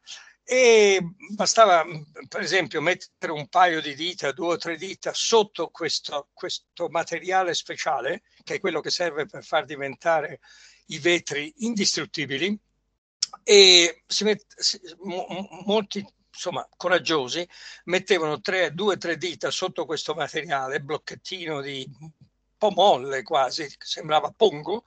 e 0.52 1.00
bastava 1.32 1.84
per 2.26 2.40
esempio 2.40 2.80
mettere 2.80 3.30
un 3.30 3.46
paio 3.46 3.80
di 3.80 3.94
dita, 3.94 4.32
due 4.32 4.54
o 4.54 4.56
tre 4.56 4.76
dita 4.76 5.12
sotto 5.14 5.68
questo, 5.68 6.28
questo 6.32 6.88
materiale 6.88 7.54
speciale, 7.54 8.22
che 8.42 8.54
è 8.54 8.58
quello 8.58 8.80
che 8.80 8.90
serve 8.90 9.26
per 9.26 9.44
far 9.44 9.64
diventare 9.64 10.40
i 10.86 10.98
vetri 10.98 11.54
indistruttibili, 11.58 12.58
e 13.44 14.02
si 14.04 14.24
met- 14.24 14.58
si, 14.58 14.80
mo- 15.04 15.28
molti 15.66 16.04
insomma 16.32 16.68
coraggiosi 16.76 17.48
mettevano 17.84 18.40
tre, 18.40 18.74
due 18.74 18.94
o 18.94 18.98
tre 18.98 19.16
dita 19.16 19.52
sotto 19.52 19.86
questo 19.86 20.14
materiale, 20.14 20.80
blocchettino 20.80 21.60
di 21.60 21.88
un 22.00 22.10
po' 22.58 22.72
molle 22.72 23.22
quasi, 23.22 23.72
sembrava 23.78 24.34
pongo, 24.36 24.82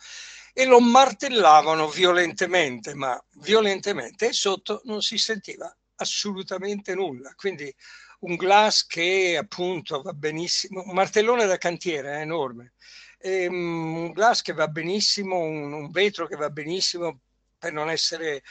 e 0.53 0.65
lo 0.65 0.79
martellavano 0.79 1.89
violentemente, 1.89 2.93
ma 2.93 3.21
violentemente, 3.37 4.27
e 4.27 4.33
sotto 4.33 4.81
non 4.85 5.01
si 5.01 5.17
sentiva 5.17 5.75
assolutamente 5.95 6.93
nulla. 6.93 7.33
Quindi 7.35 7.73
un 8.19 8.35
glass 8.35 8.85
che 8.85 9.35
appunto 9.37 10.01
va 10.01 10.13
benissimo, 10.13 10.83
un 10.85 10.93
martellone 10.93 11.45
da 11.45 11.57
cantiere 11.57 12.17
è 12.17 12.21
enorme, 12.21 12.73
e, 13.17 13.47
um, 13.47 13.97
un 13.97 14.11
glass 14.11 14.41
che 14.41 14.53
va 14.53 14.67
benissimo, 14.67 15.39
un, 15.39 15.73
un 15.73 15.91
vetro 15.91 16.27
che 16.27 16.35
va 16.35 16.49
benissimo 16.49 17.21
per 17.57 17.73
non 17.73 17.89
essere 17.89 18.43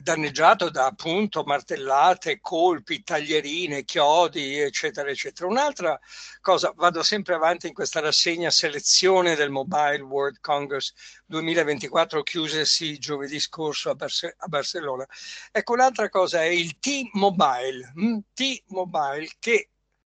danneggiato 0.00 0.70
da 0.70 0.86
appunto 0.86 1.42
martellate, 1.44 2.40
colpi, 2.40 3.02
taglierine, 3.02 3.84
chiodi, 3.84 4.58
eccetera, 4.58 5.10
eccetera. 5.10 5.48
Un'altra 5.48 5.98
cosa, 6.40 6.72
vado 6.74 7.02
sempre 7.02 7.34
avanti 7.34 7.66
in 7.66 7.74
questa 7.74 8.00
rassegna 8.00 8.50
selezione 8.50 9.34
del 9.34 9.50
Mobile 9.50 10.00
World 10.00 10.38
Congress 10.40 10.92
2024 11.26 12.22
chiusesi 12.22 12.98
giovedì 12.98 13.38
scorso 13.40 13.90
a, 13.90 13.94
Barce- 13.94 14.34
a 14.38 14.46
Barcellona. 14.46 15.06
Ecco, 15.50 15.72
un'altra 15.72 16.08
cosa 16.08 16.42
è 16.42 16.46
il 16.46 16.78
T-Mobile? 16.78 17.92
T-Mobile 18.32 19.28
che 19.38 19.68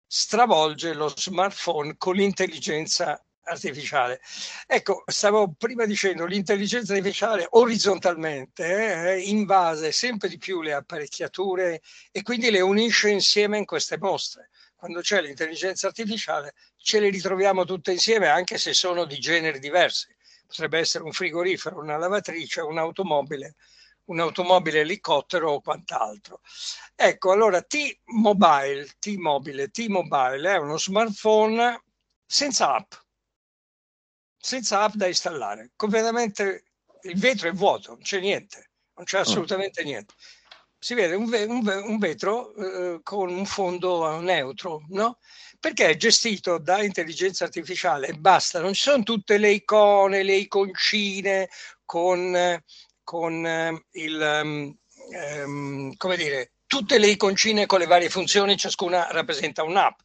stravolge 0.06 0.94
lo 0.94 1.12
smartphone 1.14 1.96
con 1.96 2.14
l'intelligenza 2.14 3.20
artificiale. 3.46 4.20
Ecco, 4.66 5.02
stavo 5.06 5.52
prima 5.56 5.84
dicendo, 5.84 6.26
l'intelligenza 6.26 6.94
artificiale 6.94 7.46
orizzontalmente 7.50 9.14
eh, 9.14 9.20
invase 9.20 9.92
sempre 9.92 10.28
di 10.28 10.38
più 10.38 10.62
le 10.62 10.72
apparecchiature 10.72 11.80
e 12.10 12.22
quindi 12.22 12.50
le 12.50 12.60
unisce 12.60 13.10
insieme 13.10 13.58
in 13.58 13.64
queste 13.64 13.98
mostre. 13.98 14.50
Quando 14.74 15.00
c'è 15.00 15.20
l'intelligenza 15.22 15.86
artificiale 15.86 16.54
ce 16.76 17.00
le 17.00 17.08
ritroviamo 17.08 17.64
tutte 17.64 17.92
insieme 17.92 18.28
anche 18.28 18.58
se 18.58 18.74
sono 18.74 19.04
di 19.04 19.18
generi 19.18 19.58
diversi. 19.58 20.14
Potrebbe 20.46 20.78
essere 20.78 21.04
un 21.04 21.12
frigorifero, 21.12 21.78
una 21.78 21.96
lavatrice, 21.96 22.60
un'automobile, 22.60 23.54
un'automobile 24.04 24.80
elicottero 24.80 25.52
o 25.52 25.60
quant'altro. 25.60 26.40
Ecco, 26.94 27.32
allora 27.32 27.62
T-Mobile, 27.62 28.86
T-Mobile, 28.98 29.68
T-Mobile 29.70 30.52
è 30.52 30.56
uno 30.56 30.78
smartphone 30.78 31.82
senza 32.24 32.74
app 32.74 32.92
senza 34.46 34.82
app 34.82 34.94
da 34.94 35.08
installare, 35.08 35.72
completamente 35.74 36.66
il 37.02 37.18
vetro 37.18 37.48
è 37.48 37.52
vuoto, 37.52 37.90
non 37.90 38.02
c'è 38.02 38.20
niente, 38.20 38.70
non 38.94 39.04
c'è 39.04 39.18
assolutamente 39.18 39.82
niente. 39.82 40.14
Si 40.78 40.94
vede 40.94 41.16
un, 41.16 41.28
un, 41.48 41.82
un 41.84 41.98
vetro 41.98 42.54
eh, 42.54 43.00
con 43.02 43.28
un 43.28 43.44
fondo 43.44 44.20
neutro, 44.20 44.84
no? 44.90 45.18
Perché 45.58 45.88
è 45.88 45.96
gestito 45.96 46.58
da 46.58 46.80
intelligenza 46.80 47.42
artificiale 47.44 48.06
e 48.06 48.12
basta, 48.12 48.60
non 48.60 48.72
ci 48.72 48.82
sono 48.82 49.02
tutte 49.02 49.36
le 49.36 49.50
icone, 49.50 50.22
le 50.22 50.36
iconcine 50.36 51.48
con, 51.84 52.62
con 53.02 53.44
eh, 53.44 53.84
il, 53.92 54.76
um, 55.44 55.96
come 55.96 56.16
dire, 56.16 56.52
tutte 56.66 56.98
le 56.98 57.08
iconcine 57.08 57.66
con 57.66 57.80
le 57.80 57.86
varie 57.86 58.10
funzioni, 58.10 58.56
ciascuna 58.56 59.08
rappresenta 59.10 59.64
un'app 59.64 59.98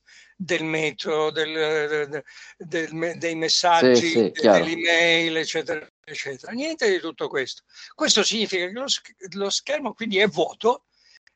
del 0.43 0.63
metro, 0.63 1.29
del, 1.29 2.23
del, 2.57 3.13
dei 3.17 3.35
messaggi, 3.35 3.95
sì, 3.95 4.31
sì, 4.33 4.47
dell'email, 4.47 5.37
eccetera, 5.37 5.87
eccetera. 6.03 6.51
Niente 6.51 6.89
di 6.89 6.99
tutto 6.99 7.27
questo. 7.27 7.61
Questo 7.93 8.23
significa 8.23 8.65
che 8.65 8.71
lo, 8.71 8.85
lo 9.33 9.49
schermo 9.51 9.93
quindi 9.93 10.17
è 10.17 10.27
vuoto, 10.27 10.85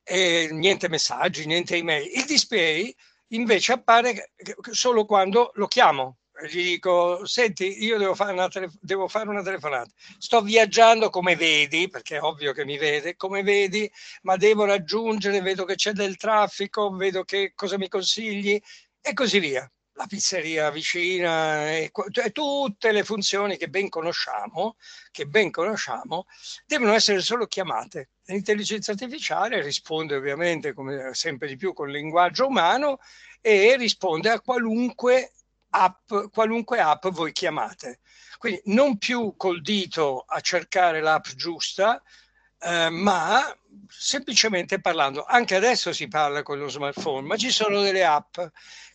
e 0.04 0.50
niente 0.52 0.90
messaggi, 0.90 1.46
niente 1.46 1.76
email. 1.76 2.10
Il 2.16 2.26
display 2.26 2.94
invece 3.30 3.74
appare 3.74 4.32
solo 4.72 5.06
quando 5.06 5.52
lo 5.56 5.68
chiamo. 5.68 6.18
Gli 6.50 6.64
dico, 6.64 7.26
senti, 7.26 7.82
io 7.86 7.98
devo 7.98 8.14
fare, 8.14 8.34
una 8.34 8.50
tele- 8.50 8.70
devo 8.82 9.08
fare 9.08 9.30
una 9.30 9.42
telefonata. 9.42 9.90
Sto 10.18 10.42
viaggiando 10.42 11.10
come 11.10 11.38
vedi, 11.38 11.88
perché 11.88 12.18
è 12.18 12.22
ovvio 12.22 12.52
che 12.52 12.66
mi 12.66 12.78
vede, 12.78 13.16
come 13.16 13.42
vedi, 13.42 13.90
ma 14.24 14.36
devo 14.36 14.66
raggiungere, 14.66 15.40
vedo 15.40 15.64
che 15.64 15.76
c'è 15.76 15.94
del 15.94 16.18
traffico, 16.18 16.94
vedo 16.94 17.24
che 17.24 17.54
cosa 17.56 17.78
mi 17.78 17.88
consigli 17.88 18.62
e 19.08 19.14
così 19.14 19.40
via. 19.40 19.70
La 19.98 20.08
pizzeria 20.08 20.72
vicina 20.72 21.70
e, 21.70 21.92
cioè, 22.10 22.32
tutte 22.32 22.92
le 22.92 23.04
funzioni 23.04 23.56
che 23.56 23.70
ben 23.70 23.88
conosciamo, 23.88 24.76
che 25.12 25.26
ben 25.26 25.52
conosciamo, 25.52 26.26
devono 26.66 26.92
essere 26.92 27.22
solo 27.22 27.46
chiamate. 27.46 28.10
L'intelligenza 28.26 28.92
artificiale 28.92 29.62
risponde 29.62 30.16
ovviamente, 30.16 30.74
come 30.74 31.14
sempre 31.14 31.48
di 31.48 31.56
più, 31.56 31.74
con 31.74 31.88
il 31.88 31.96
linguaggio 31.96 32.48
umano 32.48 33.00
e 33.40 33.78
risponde 33.78 34.32
a 34.32 34.42
qualunque 34.42 35.32
app, 35.70 36.12
qualunque 36.34 36.80
app 36.80 37.08
voi 37.10 37.32
chiamate. 37.32 38.00
Quindi 38.38 38.62
non 38.66 38.98
più 38.98 39.36
col 39.38 39.62
dito 39.62 40.26
a 40.28 40.42
cercare 40.42 41.00
l'app 41.00 41.28
giusta, 41.36 42.02
eh, 42.66 42.90
ma 42.90 43.56
semplicemente 43.88 44.82
parlando. 44.82 45.24
Anche 45.24 45.56
adesso 45.56 45.94
si 45.94 46.08
parla 46.08 46.42
con 46.44 46.58
lo 46.58 46.68
smartphone, 46.68 47.28
ma 47.28 47.38
ci 47.38 47.52
sono 47.52 47.82
delle 47.82 48.04
app 48.04 48.40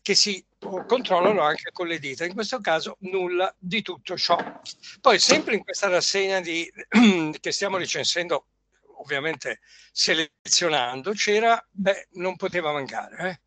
che 0.02 0.14
si 0.14 0.44
controllano 0.58 1.40
anche 1.42 1.70
con 1.72 1.86
le 1.86 1.98
dita. 1.98 2.24
In 2.24 2.34
questo 2.34 2.60
caso 2.60 2.96
nulla 3.00 3.54
di 3.58 3.82
tutto 3.82 4.16
ciò. 4.16 4.36
Poi 5.00 5.18
sempre 5.18 5.54
in 5.54 5.62
questa 5.62 5.88
rassegna 5.88 6.40
di, 6.40 6.70
che 7.40 7.52
stiamo 7.52 7.76
recensendo, 7.76 8.46
ovviamente 8.96 9.60
selezionando, 9.92 11.12
c'era, 11.12 11.64
beh, 11.70 12.08
non 12.12 12.36
poteva 12.36 12.72
mancare, 12.72 13.28
eh? 13.28 13.40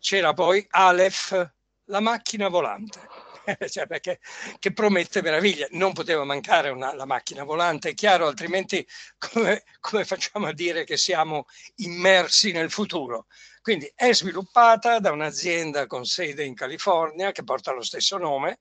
c'era 0.00 0.32
poi 0.32 0.64
Aleph, 0.70 1.52
la 1.84 2.00
macchina 2.00 2.48
volante. 2.48 3.27
cioè 3.68 3.86
perché, 3.86 4.20
che 4.58 4.72
promette 4.72 5.22
meraviglie. 5.22 5.68
Non 5.72 5.92
poteva 5.92 6.24
mancare 6.24 6.68
una, 6.70 6.94
la 6.94 7.06
macchina 7.06 7.44
volante, 7.44 7.90
è 7.90 7.94
chiaro, 7.94 8.26
altrimenti 8.26 8.86
come, 9.18 9.62
come 9.80 10.04
facciamo 10.04 10.46
a 10.46 10.52
dire 10.52 10.84
che 10.84 10.96
siamo 10.96 11.46
immersi 11.76 12.52
nel 12.52 12.70
futuro? 12.70 13.26
Quindi 13.60 13.90
è 13.94 14.12
sviluppata 14.12 14.98
da 14.98 15.10
un'azienda 15.12 15.86
con 15.86 16.04
sede 16.04 16.44
in 16.44 16.54
California 16.54 17.32
che 17.32 17.44
porta 17.44 17.72
lo 17.72 17.82
stesso 17.82 18.16
nome 18.16 18.60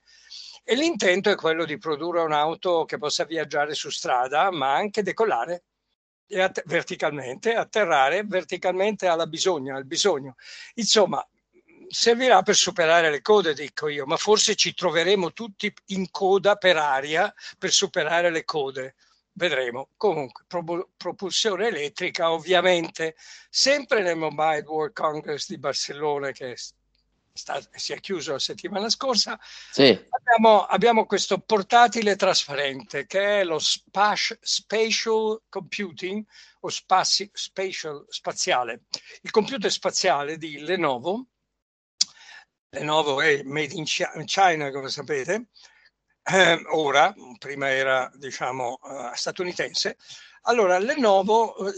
e 0.64 0.76
l'intento 0.76 1.30
è 1.30 1.36
quello 1.36 1.64
di 1.64 1.78
produrre 1.78 2.22
un'auto 2.22 2.84
che 2.84 2.98
possa 2.98 3.24
viaggiare 3.24 3.74
su 3.74 3.90
strada 3.90 4.52
ma 4.52 4.74
anche 4.74 5.04
decollare 5.04 5.64
verticalmente, 6.66 7.54
atterrare 7.54 8.24
verticalmente 8.26 9.08
alla 9.08 9.28
bisogna, 9.28 9.78
al 9.78 9.86
bisogno. 9.86 10.36
Insomma, 10.74 11.26
servirà 11.90 12.42
per 12.42 12.56
superare 12.56 13.10
le 13.10 13.22
code, 13.22 13.54
dico 13.54 13.88
io, 13.88 14.06
ma 14.06 14.18
forse 14.18 14.56
ci 14.56 14.74
troveremo 14.74 15.34
tutti 15.34 15.74
in 15.88 16.10
coda 16.12 16.56
per 16.56 16.78
aria 16.78 17.34
per 17.58 17.72
superare 17.72 18.30
le 18.30 18.44
code. 18.44 18.96
Vedremo. 19.34 19.90
Comunque, 19.98 20.46
pro- 20.48 20.90
propulsione 20.98 21.68
elettrica, 21.68 22.32
ovviamente, 22.32 23.16
sempre 23.50 24.02
nel 24.02 24.18
Mobile 24.18 24.64
World 24.66 24.94
Congress 24.94 25.48
di 25.48 25.60
Barcellona, 25.60 26.32
che 26.32 26.56
sta, 27.38 27.62
si 27.72 27.94
è 27.94 28.00
chiuso 28.00 28.32
la 28.34 28.40
settimana 28.40 28.90
scorsa, 28.90 29.40
sì. 29.72 29.90
abbiamo, 30.10 30.66
abbiamo, 30.66 31.06
questo 31.06 31.38
portatile 31.38 32.16
trasparente 32.16 33.06
che 33.06 33.42
è 33.42 33.44
lo 33.44 33.60
Spash, 33.60 34.38
Spatial 34.42 35.44
Computing 35.48 36.26
o 36.62 36.70
spazi, 36.70 37.30
spatial, 37.32 38.06
spaziale. 38.10 38.86
Il 39.22 39.32
computer 39.32 39.72
spaziale 39.72 40.38
di 40.38 40.60
Lenovo 40.60 41.28
Lenovo 42.78 43.22
è 43.22 43.42
made 43.44 43.74
in 43.74 43.86
China, 43.86 44.72
come 44.72 44.90
sapete, 44.90 45.48
eh, 46.24 46.62
ora, 46.72 47.14
prima 47.38 47.70
era 47.70 48.12
diciamo 48.16 48.80
uh, 48.82 49.14
statunitense. 49.16 49.98
Allora, 50.44 50.78
Lenovo 50.78 51.56
uh, 51.64 51.74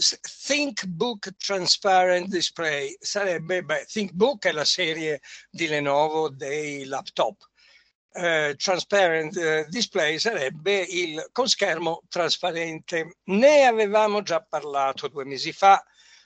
ThinkBook 0.46 1.36
Transparent 1.36 2.28
Display 2.28 2.96
sarebbe, 3.00 3.62
beh, 3.62 3.86
ThinkBook 3.86 4.44
è 4.46 4.52
la 4.52 4.64
serie 4.64 5.20
di 5.50 5.66
Lenovo 5.68 6.28
dei 6.28 6.84
laptop. 6.84 7.48
Uh, 8.12 8.56
transparent 8.56 9.68
display 9.68 10.18
sarebbe 10.18 10.80
il 10.80 11.28
con 11.30 11.48
schermo 11.48 12.02
trasparente. 12.08 13.18
Ne 13.26 13.66
avevamo 13.66 14.22
già 14.22 14.42
parlato 14.42 15.06
due 15.06 15.24
mesi 15.24 15.52
fa 15.52 15.80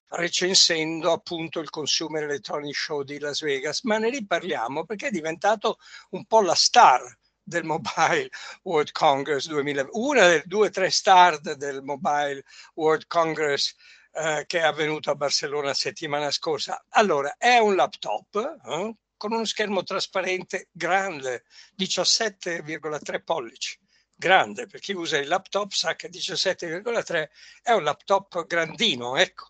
recensendo 0.09 1.13
appunto 1.13 1.61
il 1.61 1.71
Consumer 1.71 2.25
Electronic 2.25 2.75
Show 2.75 3.03
di 3.03 3.19
Las 3.19 3.41
Vegas, 3.41 3.83
ma 3.83 3.99
ne 3.99 4.11
riparliamo 4.11 4.85
perché 4.85 5.09
è 5.09 5.11
diventato 5.11 5.79
un 6.11 6.25
po' 6.27 6.41
la 6.41 6.55
star 6.55 7.03
del 7.43 7.65
Mobile 7.65 8.31
World 8.63 8.93
Congress 8.93 9.47
2000, 9.47 9.89
una 9.93 10.27
delle 10.27 10.43
due 10.47 10.69
o 10.69 10.71
tre 10.71 10.91
star 10.91 11.41
del 11.41 11.83
Mobile 11.83 12.43
World 12.75 13.07
Congress 13.07 13.75
eh, 14.13 14.45
che 14.47 14.61
è 14.61 14.63
avvenuto 14.63 15.11
a 15.11 15.17
Barcellona 15.17 15.75
settimana 15.75 16.31
scorsa. 16.31 16.85
Allora, 16.91 17.35
è 17.37 17.59
un 17.59 17.75
laptop 17.75 18.37
eh, 18.37 18.95
con 19.17 19.33
uno 19.33 19.45
schermo 19.45 19.83
trasparente 19.83 20.69
grande, 20.73 21.45
17,3 21.77 23.23
pollici 23.25 23.79
grande, 24.15 24.67
per 24.67 24.81
chi 24.81 24.93
usa 24.93 25.19
il 25.19 25.29
laptop 25.29 25.73
sa 25.73 25.97
che 25.97 26.09
17,3 26.09 27.29
è 27.63 27.73
un 27.73 27.83
laptop 27.83 28.47
grandino, 28.47 29.17
ecco 29.17 29.49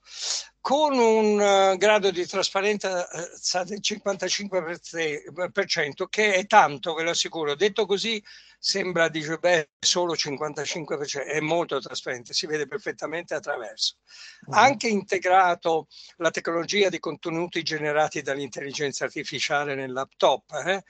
con 0.65 0.97
un 0.97 1.39
uh, 1.39 1.77
grado 1.77 2.11
di 2.11 2.25
trasparenza 2.25 3.07
del 3.67 3.81
55%, 3.83 6.07
che 6.09 6.33
è 6.33 6.47
tanto, 6.47 6.95
ve 6.95 7.03
lo 7.03 7.11
assicuro. 7.11 7.55
Detto 7.55 7.85
così 7.85 8.25
sembra, 8.59 9.11
dice, 9.11 9.37
beh, 9.37 9.73
solo 9.79 10.15
55%, 10.15 11.27
è 11.27 11.41
molto 11.41 11.79
trasparente, 11.81 12.33
si 12.33 12.47
vede 12.47 12.67
perfettamente 12.67 13.35
attraverso. 13.35 13.97
Uh-huh. 14.47 14.55
Anche 14.55 14.89
integrato 14.89 15.89
la 16.17 16.31
tecnologia 16.31 16.89
di 16.89 16.99
contenuti 16.99 17.63
generati 17.63 18.23
dall'intelligenza 18.23 19.05
artificiale 19.05 19.75
nel 19.75 19.93
laptop, 19.93 20.51
eh? 20.65 20.83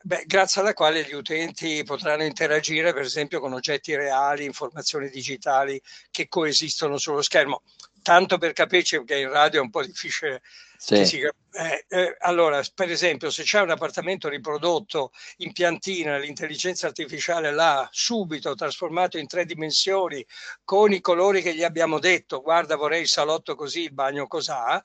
Beh, 0.00 0.24
grazie 0.26 0.60
alla 0.60 0.74
quale 0.74 1.04
gli 1.04 1.12
utenti 1.12 1.82
potranno 1.84 2.24
interagire, 2.24 2.92
per 2.92 3.02
esempio, 3.02 3.40
con 3.40 3.52
oggetti 3.52 3.94
reali, 3.96 4.44
informazioni 4.44 5.08
digitali 5.08 5.80
che 6.10 6.28
coesistono 6.28 6.98
sullo 6.98 7.22
schermo. 7.22 7.62
Tanto 8.02 8.38
per 8.38 8.52
capirci, 8.52 8.96
perché 8.98 9.18
in 9.18 9.30
radio 9.30 9.60
è 9.60 9.62
un 9.62 9.70
po' 9.70 9.84
difficile 9.84 10.40
sì. 10.80 11.04
Si, 11.04 11.20
eh, 11.20 11.84
eh, 11.88 12.16
allora, 12.20 12.62
per 12.72 12.88
esempio, 12.88 13.30
se 13.30 13.42
c'è 13.42 13.60
un 13.60 13.70
appartamento 13.70 14.28
riprodotto 14.28 15.10
in 15.38 15.52
piantina, 15.52 16.18
l'intelligenza 16.18 16.86
artificiale 16.86 17.50
l'ha 17.50 17.88
subito 17.90 18.54
trasformato 18.54 19.18
in 19.18 19.26
tre 19.26 19.44
dimensioni 19.44 20.24
con 20.62 20.92
i 20.92 21.00
colori 21.00 21.42
che 21.42 21.56
gli 21.56 21.64
abbiamo 21.64 21.98
detto, 21.98 22.40
guarda 22.42 22.76
vorrei 22.76 23.00
il 23.00 23.08
salotto 23.08 23.56
così, 23.56 23.82
il 23.82 23.92
bagno 23.92 24.28
cos'ha, 24.28 24.80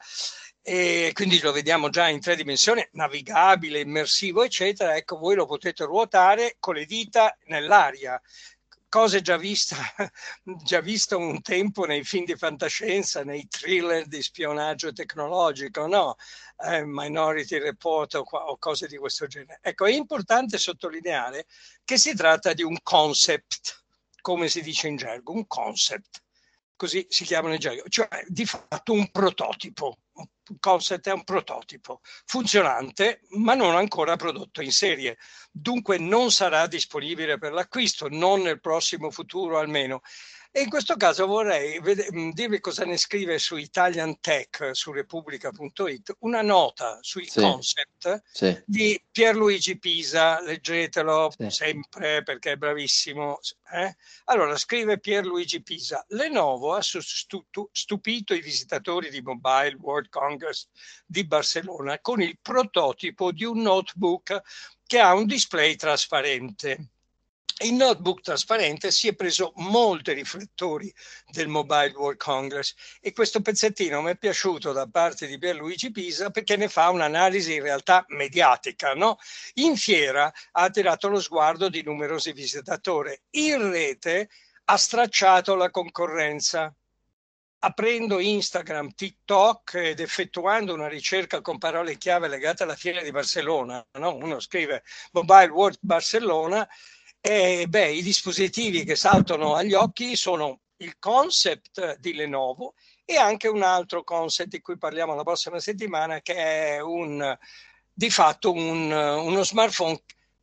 e 0.66 1.12
quindi 1.14 1.42
lo 1.42 1.52
vediamo 1.52 1.90
già 1.90 2.08
in 2.08 2.22
tre 2.22 2.38
dimensioni, 2.38 2.88
navigabile, 2.94 3.82
immersivo, 3.82 4.44
eccetera. 4.44 4.96
Ecco, 4.96 5.18
voi 5.18 5.36
lo 5.36 5.46
potete 5.46 5.84
ruotare 5.84 6.56
con 6.60 6.76
le 6.76 6.86
dita 6.86 7.38
nell'aria 7.48 8.20
cose 8.94 9.22
già 9.22 9.38
viste, 9.38 9.76
già 10.64 10.80
viste 10.80 11.16
un 11.16 11.42
tempo 11.42 11.86
nei 11.86 12.04
film 12.04 12.26
di 12.26 12.36
fantascienza, 12.36 13.24
nei 13.24 13.48
thriller 13.48 14.06
di 14.06 14.22
spionaggio 14.22 14.94
tecnologico, 14.94 15.88
no? 15.88 16.16
Eh, 16.64 16.84
Minority 16.86 17.58
Report 17.58 18.14
o, 18.14 18.20
o 18.22 18.58
cose 18.60 18.86
di 18.86 18.98
questo 18.98 19.26
genere. 19.26 19.58
Ecco, 19.64 19.88
è 19.88 19.92
importante 19.92 20.60
sottolineare 20.60 21.48
che 21.84 21.98
si 21.98 22.14
tratta 22.14 22.54
di 22.54 22.62
un 22.62 22.78
concept, 22.84 23.84
come 24.22 24.48
si 24.48 24.62
dice 24.62 24.90
in 24.90 24.98
gergo, 24.98 25.34
un 25.34 25.48
concept, 25.48 26.24
così 26.76 27.04
si 27.10 27.24
chiamano 27.24 27.56
in 27.56 27.60
gergo, 27.60 27.90
cioè 27.90 28.08
di 28.28 28.46
fatto 28.46 28.94
un 28.94 29.10
prototipo, 29.10 29.98
concept 30.60 31.08
è 31.08 31.12
un 31.12 31.24
prototipo 31.24 32.02
funzionante 32.26 33.22
ma 33.32 33.54
non 33.54 33.76
ancora 33.76 34.16
prodotto 34.16 34.62
in 34.62 34.72
serie, 34.72 35.18
dunque 35.52 35.98
non 35.98 36.32
sarà 36.32 36.68
disponibile 36.68 37.38
per 37.38 37.54
l'acquisto, 37.54 38.08
non 38.10 38.42
nel 38.42 38.60
prossimo 38.60 39.10
futuro 39.12 39.60
almeno. 39.60 40.02
E 40.56 40.62
in 40.62 40.70
questo 40.70 40.96
caso 40.98 41.26
vorrei 41.26 41.82
dirvi 42.32 42.60
cosa 42.60 42.86
ne 42.86 42.96
scrive 42.96 43.40
su 43.40 43.56
Italian 43.56 44.20
Tech, 44.20 44.70
su 44.74 44.92
repubblica.it, 44.92 46.18
una 46.20 46.44
nota 46.44 47.00
sui 47.02 47.28
sì, 47.28 47.40
concept 47.40 48.22
sì. 48.32 48.62
di 48.64 49.04
Pierluigi 49.12 49.80
Pisa, 49.80 50.40
leggetelo 50.42 51.34
sì. 51.36 51.50
sempre 51.50 52.22
perché 52.22 52.52
è 52.52 52.58
bravissimo. 52.58 53.40
Eh? 53.72 53.96
Allora, 54.26 54.56
scrive 54.56 55.00
Pierluigi 55.00 55.64
Pisa, 55.64 56.06
Lenovo 56.10 56.76
ha 56.76 56.82
stupito 56.84 58.36
i 58.36 58.42
visitatori 58.42 59.10
di 59.10 59.22
Mobile 59.24 59.76
World 59.80 60.10
Congress 60.10 60.68
di 61.04 61.26
Barcellona 61.26 62.00
con 62.00 62.22
il 62.22 62.38
prototipo 62.40 63.32
di 63.32 63.44
un 63.44 63.60
notebook 63.60 64.40
che 64.86 65.00
ha 65.00 65.16
un 65.16 65.26
display 65.26 65.76
trasparente 65.76 66.90
il 67.60 67.74
notebook 67.74 68.22
trasparente 68.22 68.90
si 68.92 69.08
è 69.08 69.14
preso 69.14 69.54
molti 69.58 70.12
riflettori 70.14 70.92
del 71.28 71.48
Mobile 71.48 71.94
World 71.96 72.18
Congress 72.18 72.74
e 73.00 73.14
questo 73.14 73.42
pezzettino 73.42 74.02
mi 74.02 74.12
è 74.12 74.18
piaciuto 74.18 74.72
da 74.72 74.88
parte 74.88 75.28
di 75.28 75.38
Pierluigi 75.38 75.92
Pisa 75.92 76.32
perché 76.32 76.56
ne 76.56 76.68
fa 76.68 76.90
un'analisi 76.90 77.54
in 77.54 77.62
realtà 77.62 78.06
mediatica. 78.10 78.94
No? 78.94 79.18
In 79.56 79.78
fiera 79.78 80.26
ha 80.26 80.62
attirato 80.64 81.08
lo 81.08 81.22
sguardo 81.22 81.70
di 81.70 81.84
numerosi 81.84 82.34
visitatori. 82.34 83.18
In 83.32 83.70
rete 83.72 84.30
ha 84.66 84.78
stracciato 84.78 85.56
la 85.56 85.70
concorrenza 85.70 86.74
aprendo 87.60 88.20
Instagram, 88.20 88.94
TikTok 88.94 89.76
ed 89.76 90.00
effettuando 90.00 90.74
una 90.74 90.88
ricerca 90.88 91.40
con 91.42 91.58
parole 91.58 91.98
chiave 91.98 92.28
legate 92.28 92.64
alla 92.64 92.76
fiera 92.76 93.02
di 93.02 93.12
Barcellona. 93.12 93.86
No? 93.94 94.16
Uno 94.16 94.40
scrive 94.40 94.84
Mobile 95.12 95.48
World 95.48 95.78
Barcellona 95.80 96.68
e 97.26 97.68
beh, 97.70 97.90
i 97.90 98.02
dispositivi 98.02 98.84
che 98.84 98.98
saltano 98.98 99.56
agli 99.56 99.74
occhi 99.74 100.18
sono 100.18 100.60
il 100.80 101.00
concept 101.00 101.98
di 102.00 102.14
Lenovo 102.14 102.74
e 103.06 103.16
anche 103.16 103.48
un 103.48 103.64
altro 103.64 104.04
concept 104.04 104.50
di 104.50 104.60
cui 104.60 104.78
parliamo 104.78 105.16
la 105.16 105.24
prossima 105.24 105.58
settimana 105.62 106.20
che 106.20 106.36
è 106.36 106.82
un, 106.82 107.34
di 107.94 108.10
fatto 108.10 108.52
un, 108.52 108.92
uno 108.92 109.42
smartphone 109.42 109.98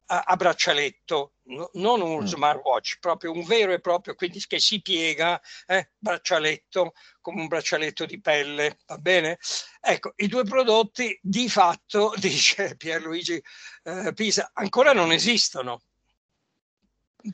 a, 0.07 0.23
a 0.23 0.37
braccialetto, 0.37 1.35
no, 1.49 1.69
non 1.75 2.01
un 2.01 2.23
mm. 2.23 2.27
smartwatch, 2.27 2.99
proprio 2.99 3.33
un 3.33 3.45
vero 3.45 3.73
e 3.75 3.81
proprio, 3.81 4.15
quindi 4.15 4.43
che 4.47 4.59
si 4.59 4.81
piega, 4.81 5.39
eh, 5.67 5.91
braccialetto, 5.99 6.95
come 7.21 7.43
un 7.43 7.47
braccialetto 7.47 8.07
di 8.07 8.23
pelle, 8.23 8.79
va 8.87 8.97
bene? 8.97 9.39
Ecco, 9.83 10.15
i 10.17 10.29
due 10.29 10.45
prodotti 10.45 11.19
di 11.21 11.47
fatto, 11.51 12.15
dice 12.17 12.75
Pierluigi 12.79 13.39
eh, 13.83 14.15
Pisa, 14.15 14.51
ancora 14.55 14.95
non 14.95 15.13
esistono 15.13 15.83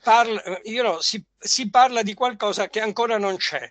parla, 0.03 0.42
you 0.64 0.83
know, 0.83 1.01
si, 1.01 1.25
si, 1.38 1.70
parla 1.70 2.03
di 2.03 2.14
qualcosa 2.14 2.68
che 2.68 2.81
ancora 2.81 3.18
non 3.18 3.37
c'è, 3.37 3.70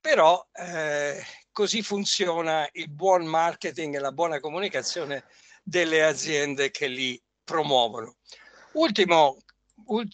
però 0.00 0.44
eh, 0.52 1.22
così 1.52 1.82
funziona 1.82 2.68
il 2.72 2.90
buon 2.90 3.24
marketing 3.26 3.94
e 3.94 4.00
la 4.00 4.12
buona 4.12 4.40
comunicazione 4.40 5.24
delle 5.62 6.04
aziende 6.04 6.70
che 6.70 6.88
li 6.88 7.20
promuovono. 7.42 8.16
Ultimo, 8.72 9.38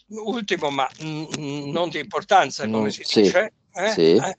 ultimo 0.08 0.70
ma 0.70 0.88
n- 1.00 1.70
non 1.70 1.88
di 1.88 1.98
importanza, 1.98 2.68
come 2.68 2.86
mm, 2.86 2.88
si 2.88 3.04
sì, 3.04 3.22
dice, 3.22 3.52
eh? 3.72 3.90
Sì. 3.90 4.16
Eh? 4.16 4.38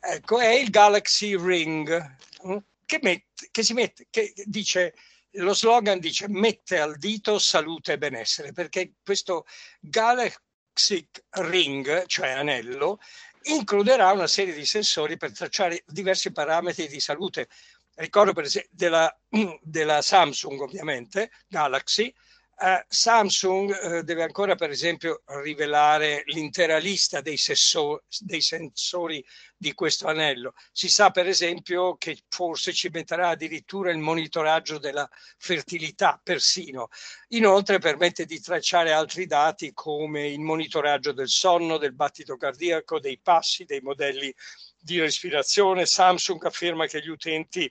ecco, 0.00 0.38
è 0.38 0.54
il 0.54 0.70
Galaxy 0.70 1.36
Ring 1.36 2.16
mm, 2.46 2.56
che, 2.86 2.98
mette, 3.02 3.48
che 3.50 3.62
si 3.62 3.74
mette, 3.74 4.06
che 4.10 4.32
dice 4.44 4.94
lo 5.38 5.54
slogan 5.54 5.98
dice 5.98 6.28
mette 6.28 6.78
al 6.78 6.96
dito 6.96 7.38
salute 7.38 7.92
e 7.94 7.98
benessere, 7.98 8.52
perché 8.52 8.94
questo 9.02 9.46
Galaxy 9.80 11.08
Ring, 11.30 12.06
cioè 12.06 12.30
anello, 12.30 12.98
includerà 13.44 14.12
una 14.12 14.26
serie 14.26 14.54
di 14.54 14.64
sensori 14.64 15.16
per 15.16 15.32
tracciare 15.32 15.82
diversi 15.86 16.32
parametri 16.32 16.88
di 16.88 17.00
salute. 17.00 17.48
Ricordo 17.94 18.32
per 18.32 18.44
esempio 18.44 18.70
della, 18.72 19.20
della 19.62 20.02
Samsung, 20.02 20.60
ovviamente, 20.60 21.30
Galaxy, 21.48 22.12
Uh, 22.60 22.82
Samsung 22.88 23.70
uh, 23.70 24.02
deve 24.02 24.24
ancora, 24.24 24.56
per 24.56 24.70
esempio, 24.70 25.22
rivelare 25.44 26.22
l'intera 26.26 26.78
lista 26.78 27.20
dei, 27.20 27.36
sesso- 27.36 28.02
dei, 28.18 28.40
sensori 28.40 29.24
di 29.56 29.74
questo 29.74 30.08
anello. 30.08 30.54
Si 30.72 30.88
sa, 30.88 31.10
per 31.10 31.28
esempio, 31.28 31.96
che 31.96 32.18
forse 32.28 32.72
ci 32.72 32.88
metterà 32.92 33.28
addirittura 33.28 33.92
il 33.92 33.98
monitoraggio 33.98 34.78
della 34.78 35.08
fertilità, 35.36 36.20
persino. 36.20 36.88
Inoltre 37.28 37.78
permette 37.78 38.24
di 38.24 38.40
tracciare 38.40 38.90
altri 38.90 39.26
dati 39.26 39.72
come 39.72 40.26
il 40.26 40.40
monitoraggio 40.40 41.12
del 41.12 41.28
sonno, 41.28 41.78
del 41.78 41.94
battito 41.94 42.36
cardiaco, 42.36 42.98
dei 42.98 43.20
passi, 43.22 43.66
dei 43.66 43.80
modelli 43.80 44.34
di 44.80 44.98
respirazione. 44.98 45.86
Samsung 45.86 46.44
afferma 46.44 46.86
che 46.86 47.00
gli 47.00 47.08
utenti 47.08 47.70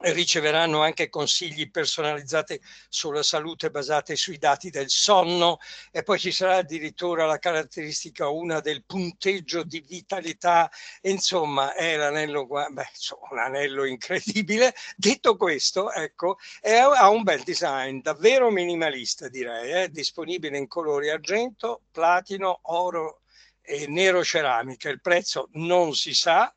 riceveranno 0.00 0.82
anche 0.82 1.10
consigli 1.10 1.70
personalizzati 1.70 2.58
sulla 2.88 3.22
salute 3.22 3.70
basati 3.70 4.16
sui 4.16 4.38
dati 4.38 4.70
del 4.70 4.88
sonno 4.88 5.58
e 5.90 6.02
poi 6.02 6.18
ci 6.18 6.32
sarà 6.32 6.56
addirittura 6.56 7.26
la 7.26 7.38
caratteristica 7.38 8.28
una 8.28 8.60
del 8.60 8.84
punteggio 8.84 9.62
di 9.62 9.84
vitalità 9.86 10.70
insomma 11.02 11.74
è 11.74 11.96
l'anello 11.96 12.46
beh, 12.46 12.88
insomma, 12.94 13.28
un 13.30 13.38
anello 13.38 13.84
incredibile 13.84 14.74
detto 14.96 15.36
questo 15.36 15.92
ecco 15.92 16.38
è, 16.60 16.76
ha 16.76 17.08
un 17.10 17.22
bel 17.22 17.42
design 17.42 18.00
davvero 18.00 18.50
minimalista 18.50 19.28
direi 19.28 19.82
eh? 19.82 19.90
disponibile 19.90 20.56
in 20.56 20.66
colori 20.66 21.10
argento 21.10 21.82
platino 21.90 22.60
oro 22.62 23.20
e 23.60 23.86
nero 23.86 24.24
ceramica 24.24 24.88
il 24.88 25.02
prezzo 25.02 25.48
non 25.52 25.94
si 25.94 26.14
sa 26.14 26.52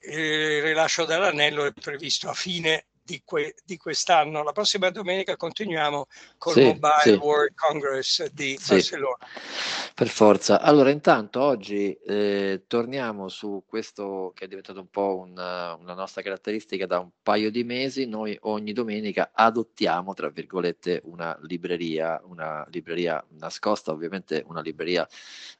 il 0.00 0.62
rilascio 0.62 1.04
dell'anello 1.04 1.64
è 1.64 1.72
previsto 1.72 2.28
a 2.28 2.34
fine 2.34 2.86
di, 3.08 3.22
que- 3.24 3.54
di, 3.64 3.78
quest'anno. 3.78 4.42
La 4.42 4.52
prossima 4.52 4.90
domenica 4.90 5.34
continuiamo 5.34 6.08
con 6.36 6.52
il 6.58 6.62
sì, 6.62 6.66
Mobile 6.66 7.00
sì. 7.02 7.10
World 7.12 7.54
Congress 7.54 8.30
di 8.32 8.58
sì. 8.60 8.74
Barcellona. 8.74 9.16
Per 9.94 10.08
forza. 10.08 10.60
Allora, 10.60 10.90
intanto 10.90 11.40
oggi 11.40 11.92
eh, 11.94 12.64
torniamo 12.66 13.28
su 13.28 13.64
questo 13.66 14.32
che 14.34 14.44
è 14.44 14.48
diventato 14.48 14.80
un 14.80 14.90
po' 14.90 15.16
una, 15.16 15.74
una, 15.74 15.94
nostra 15.94 16.20
caratteristica 16.20 16.84
da 16.84 16.98
un 16.98 17.08
paio 17.22 17.50
di 17.50 17.64
mesi. 17.64 18.04
Noi 18.06 18.36
ogni 18.42 18.74
domenica 18.74 19.30
adottiamo, 19.32 20.12
tra 20.12 20.28
virgolette, 20.28 21.00
una 21.04 21.36
libreria, 21.42 22.20
una 22.26 22.66
libreria 22.70 23.24
nascosta, 23.38 23.90
ovviamente 23.90 24.44
una 24.46 24.60
libreria 24.60 25.08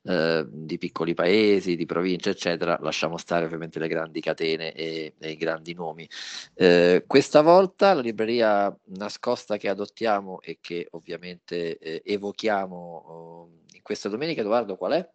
eh, 0.02 0.44
di 0.46 0.76
piccoli 0.76 1.14
paesi, 1.14 1.76
di 1.76 1.86
province, 1.86 2.30
eccetera. 2.30 2.78
Lasciamo 2.82 3.16
stare 3.16 3.46
ovviamente 3.46 3.78
le 3.78 3.88
grandi 3.88 4.20
catene 4.20 4.72
e, 4.74 5.14
e 5.18 5.30
i 5.30 5.36
grandi 5.36 5.72
nomi. 5.72 6.06
Eh, 6.54 7.04
questa 7.06 7.37
Stavolta 7.38 7.94
la 7.94 8.00
libreria 8.00 8.76
nascosta 8.86 9.58
che 9.58 9.68
adottiamo 9.68 10.40
e 10.40 10.58
che 10.60 10.88
ovviamente 10.90 11.78
eh, 11.78 12.02
evochiamo 12.04 12.76
oh, 12.76 13.50
in 13.74 13.80
questa 13.80 14.08
domenica, 14.08 14.40
Edoardo, 14.40 14.74
qual 14.74 14.94
è? 14.94 15.08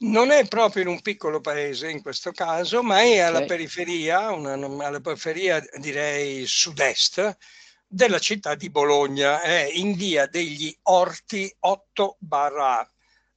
Non 0.00 0.30
è 0.30 0.46
proprio 0.46 0.82
in 0.82 0.90
un 0.90 1.00
piccolo 1.00 1.40
paese 1.40 1.90
in 1.90 2.02
questo 2.02 2.32
caso, 2.32 2.82
ma 2.82 3.00
è 3.00 3.20
alla 3.20 3.38
okay. 3.38 3.48
periferia, 3.48 4.30
una, 4.30 4.52
alla 4.86 5.00
periferia 5.00 5.64
direi 5.80 6.44
sud-est, 6.44 7.38
della 7.86 8.18
città 8.18 8.54
di 8.54 8.68
Bologna, 8.68 9.40
eh, 9.40 9.70
in 9.72 9.94
via 9.94 10.26
degli 10.26 10.70
Orti 10.82 11.50
8 11.60 12.16
barra 12.18 12.86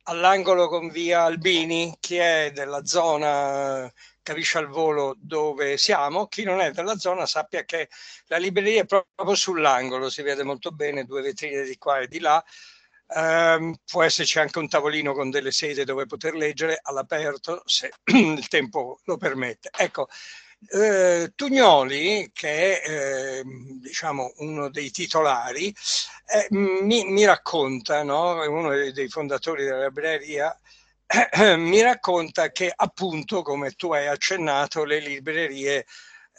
all'angolo 0.04 0.67
con 0.67 0.89
via 0.89 1.24
Albini, 1.24 1.95
chi 2.02 2.17
è 2.17 2.52
della 2.54 2.84
zona 2.84 3.89
capisce 4.21 4.57
al 4.57 4.67
volo 4.67 5.15
dove 5.17 5.77
siamo, 5.77 6.27
chi 6.27 6.43
non 6.43 6.60
è 6.60 6.71
della 6.71 6.97
zona 6.97 7.25
sappia 7.25 7.63
che 7.63 7.89
la 8.27 8.38
libreria 8.38 8.81
è 8.81 8.86
proprio 8.86 9.36
sull'angolo, 9.36 10.10
si 10.10 10.21
vede 10.21 10.43
molto 10.43 10.71
bene, 10.71 11.05
due 11.05 11.21
vetrine 11.21 11.63
di 11.63 11.77
qua 11.77 11.99
e 11.99 12.07
di 12.07 12.19
là, 12.19 12.43
Um, 13.13 13.75
può 13.86 14.03
esserci 14.03 14.39
anche 14.39 14.57
un 14.57 14.69
tavolino 14.69 15.12
con 15.12 15.29
delle 15.29 15.51
sedie 15.51 15.84
dove 15.84 16.05
poter 16.05 16.34
leggere 16.34 16.79
all'aperto 16.81 17.62
se 17.65 17.91
il 18.05 18.47
tempo 18.47 19.01
lo 19.03 19.17
permette. 19.17 19.69
Ecco, 19.77 20.07
eh, 20.69 21.34
Tugnoli, 21.36 22.29
che 22.34 22.81
è 22.81 22.89
eh, 22.89 23.43
diciamo 23.81 24.34
uno 24.38 24.69
dei 24.69 24.91
titolari, 24.91 25.73
eh, 26.27 26.47
mi, 26.51 27.03
mi, 27.05 27.25
racconta, 27.25 28.03
no? 28.03 28.41
uno 28.49 28.69
dei, 28.91 29.10
fondatori 29.10 29.63
della 29.63 29.86
libreria, 29.86 30.57
mi 31.58 31.82
racconta 31.82 32.52
che 32.52 32.71
appunto, 32.74 33.41
come 33.41 33.71
tu 33.71 33.91
hai 33.91 34.08
accennato, 34.08 34.84
le 34.84 35.00
librerie 35.00 35.86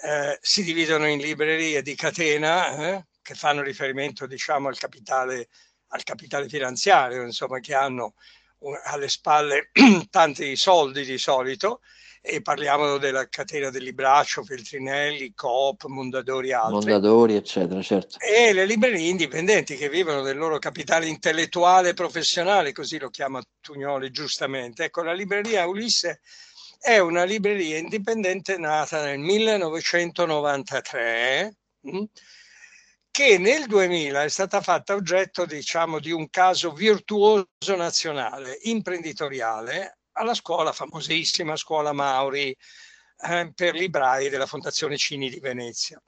eh, 0.03 0.39
si 0.41 0.63
dividono 0.63 1.07
in 1.07 1.19
librerie 1.21 1.83
di 1.83 1.95
catena 1.95 2.97
eh, 2.97 3.07
che 3.21 3.35
fanno 3.35 3.63
riferimento 3.63 4.27
diciamo 4.27 4.69
al 4.69 4.79
capitale 4.79 5.49
al 5.93 6.03
capitale 6.05 6.49
finanziario, 6.49 7.23
insomma, 7.23 7.61
che 7.61 7.75
hanno 7.75 8.15
alle 8.85 9.09
spalle 9.09 9.71
tanti 10.11 10.57
soldi 10.57 11.05
di 11.05 11.19
solito 11.19 11.81
e 12.25 12.41
parliamo 12.41 12.99
della 12.99 13.29
catena 13.29 13.71
del 13.71 13.83
Libraccio, 13.83 14.45
Feltrinelli, 14.45 15.35
Coop, 15.35 15.87
Mondadori 15.87 16.51
e 16.51 16.55
altri. 16.55 16.75
Mondadori, 16.75 17.35
eccetera, 17.35 17.83
certo. 17.83 18.17
E 18.21 18.53
le 18.53 18.65
librerie 18.65 19.09
indipendenti 19.09 19.77
che 19.77 19.89
vivono 19.89 20.23
del 20.23 20.39
loro 20.39 20.61
capitale 20.61 21.09
intellettuale 21.09 21.89
e 21.89 21.95
professionale, 21.95 22.71
così 22.71 23.01
lo 23.01 23.11
chiama 23.11 23.43
Tugnoli 23.61 24.13
giustamente. 24.13 24.85
Ecco, 24.85 25.03
la 25.03 25.13
libreria 25.13 25.67
Ulisse 25.67 26.21
è 26.79 26.99
una 26.99 27.25
libreria 27.25 27.79
indipendente 27.79 28.57
nata 28.57 29.03
nel 29.03 29.19
1993 29.19 31.57
che 33.11 33.39
nel 33.39 33.67
2000 33.67 34.23
è 34.23 34.29
stata 34.29 34.61
fatta 34.61 34.95
oggetto 34.95 35.45
diciamo, 35.45 35.99
di 35.99 36.13
un 36.13 36.31
caso 36.31 36.73
virtuoso 36.73 37.49
nazionale, 37.77 38.61
imprenditoriale, 38.63 39.97
alla 40.13 40.35
scuola, 40.35 40.73
famosissima 40.73 41.57
scuola 41.57 41.93
Mauri 41.93 42.57
eh, 43.25 43.53
per 43.55 43.75
librai 43.75 44.29
della 44.29 44.47
Fondazione 44.47 44.97
Cini 44.97 45.31
di 45.31 45.41
Venezia. 45.41 46.01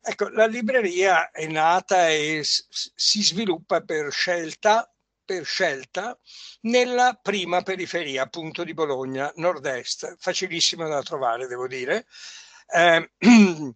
Ecco, 0.00 0.28
la 0.28 0.46
libreria 0.46 1.30
è 1.30 1.46
nata 1.46 2.08
e 2.08 2.42
si 2.44 3.22
sviluppa 3.22 3.80
per 3.80 4.12
scelta, 4.12 4.88
per 5.24 5.44
scelta 5.44 6.16
nella 6.62 7.18
prima 7.20 7.62
periferia 7.62 8.22
appunto 8.22 8.62
di 8.62 8.72
Bologna, 8.72 9.32
nord-est, 9.36 10.14
facilissima 10.18 10.86
da 10.86 11.02
trovare 11.02 11.48
devo 11.48 11.66
dire. 11.66 12.06
Eh, 12.68 13.10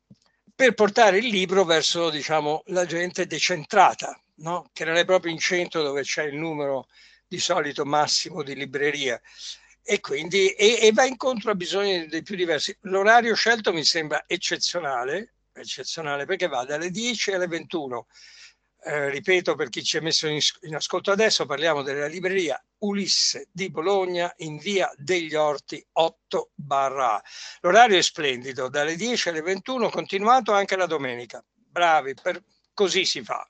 per 0.55 0.75
portare 0.75 1.19
il 1.19 1.27
libro 1.27 1.65
verso 1.65 2.11
diciamo, 2.11 2.63
la 2.67 2.85
gente 2.87 3.27
decentrata, 3.27 4.17
no? 4.37 4.71
che 4.73 4.85
non 4.85 4.97
è 4.97 5.05
proprio 5.05 5.33
in 5.33 5.39
centro 5.39 5.83
dove 5.83 6.03
c'è 6.03 6.25
il 6.25 6.37
numero 6.37 6.87
di 7.27 7.39
solito 7.39 7.85
massimo 7.85 8.43
di 8.43 8.55
librerie 8.55 9.23
e 9.91 9.99
quindi 9.99 10.51
e, 10.51 10.79
e 10.83 10.93
va 10.93 11.05
incontro 11.05 11.51
a 11.51 11.57
bisogni 11.57 12.07
dei 12.07 12.23
più 12.23 12.37
diversi. 12.37 12.77
L'orario 12.83 13.35
scelto 13.35 13.73
mi 13.73 13.83
sembra 13.83 14.23
eccezionale, 14.29 15.35
eccezionale 15.53 16.27
perché 16.27 16.47
va 16.47 16.65
dalle 16.65 16.93
10 16.93 17.33
alle 17.33 17.49
21 17.49 18.07
eh, 18.85 19.11
ripeto 19.11 19.57
per 19.57 19.69
chi 19.69 19.83
ci 19.83 19.97
è 19.97 20.01
messo 20.01 20.29
in, 20.29 20.39
in, 20.61 20.77
ascolto 20.77 21.11
adesso, 21.11 21.45
parliamo 21.45 21.83
della 21.83 22.07
libreria 22.07 22.63
Ulisse 22.79 23.49
di 23.51 23.69
Bologna 23.69 24.33
in 24.39 24.59
via 24.59 24.89
degli 24.97 25.35
Orti 25.35 25.85
8 25.91 26.51
barra 26.55 27.21
L'orario 27.63 27.99
è 27.99 28.03
splendido, 28.03 28.69
dalle 28.69 28.95
10 28.95 29.31
alle 29.31 29.43
21, 29.43 29.91
continuato 29.91 30.53
anche 30.53 30.77
la 30.77 30.87
domenica. 30.87 31.45
Bravi, 31.53 32.15
per, 32.15 32.41
così 32.73 33.05
si 33.05 33.25
fa. 33.25 33.45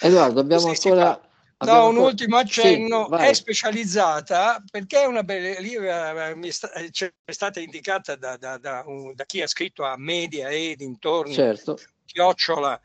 Edoardo, 0.00 0.40
abbiamo 0.40 0.68
ancora... 0.68 1.20
No, 1.60 1.88
un 1.88 1.96
ultimo 1.96 2.36
accenno, 2.36 3.08
sì, 3.10 3.24
è 3.24 3.32
specializzata 3.32 4.62
perché 4.70 5.02
è 5.02 5.06
una 5.06 5.24
bella, 5.24 5.58
lì 5.58 5.72
è 5.72 7.32
stata 7.32 7.58
indicata 7.58 8.14
da, 8.14 8.36
da, 8.36 8.58
da, 8.58 8.84
un, 8.86 9.12
da, 9.14 9.24
chi 9.24 9.42
ha 9.42 9.48
scritto 9.48 9.84
a 9.84 9.96
media 9.96 10.50
e 10.50 10.74
dintorni, 10.76 11.34
certo. 11.34 11.76
chiocciola, 12.04 12.80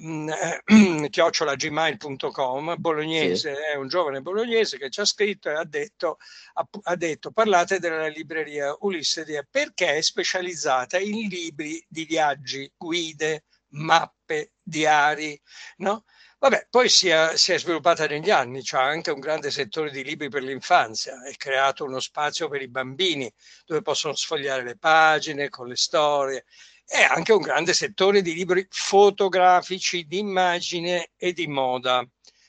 Mm, 0.00 0.28
eh, 0.28 0.62
chiocciolagmail.com 1.08 2.74
bolognese, 2.78 3.54
sì. 3.54 3.60
è 3.62 3.76
un 3.76 3.86
giovane 3.86 4.22
bolognese 4.22 4.76
che 4.76 4.90
ci 4.90 5.00
ha 5.00 5.04
scritto 5.04 5.48
e 5.50 5.54
ha 5.54 5.64
detto, 5.64 6.18
ha, 6.54 6.66
ha 6.82 6.96
detto 6.96 7.30
parlate 7.30 7.78
della 7.78 8.08
libreria 8.08 8.74
Ulisse 8.80 9.24
Dia 9.24 9.46
perché 9.48 9.94
è 9.94 10.02
specializzata 10.02 10.98
in 10.98 11.28
libri 11.28 11.84
di 11.88 12.04
viaggi, 12.06 12.70
guide, 12.76 13.44
mappe, 13.68 14.54
diari, 14.60 15.40
no? 15.76 16.04
Vabbè, 16.44 16.66
poi 16.68 16.90
si 16.90 17.08
è, 17.08 17.38
si 17.38 17.52
è 17.52 17.58
sviluppata 17.58 18.06
negli 18.06 18.28
anni, 18.30 18.60
c'è 18.60 18.76
anche 18.76 19.10
un 19.10 19.18
grande 19.18 19.50
settore 19.50 19.90
di 19.90 20.04
libri 20.04 20.28
per 20.28 20.42
l'infanzia, 20.42 21.22
è 21.22 21.34
creato 21.36 21.86
uno 21.86 22.00
spazio 22.00 22.50
per 22.50 22.60
i 22.60 22.68
bambini 22.68 23.32
dove 23.64 23.80
possono 23.80 24.14
sfogliare 24.14 24.62
le 24.62 24.76
pagine 24.76 25.48
con 25.48 25.68
le 25.68 25.76
storie 25.76 26.44
è 26.84 27.02
anche 27.02 27.32
un 27.32 27.40
grande 27.40 27.72
settore 27.72 28.20
di 28.20 28.34
libri 28.34 28.66
fotografici, 28.68 30.06
di 30.06 30.18
immagine 30.18 31.12
e 31.16 31.32
di 31.32 31.46
moda. 31.46 32.06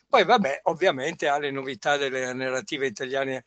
Poi 0.10 0.26
vabbè, 0.26 0.60
ovviamente 0.64 1.30
ha 1.30 1.38
le 1.40 1.52
novità 1.52 1.96
delle 1.96 2.34
narrative 2.34 2.88
italiane 2.88 3.46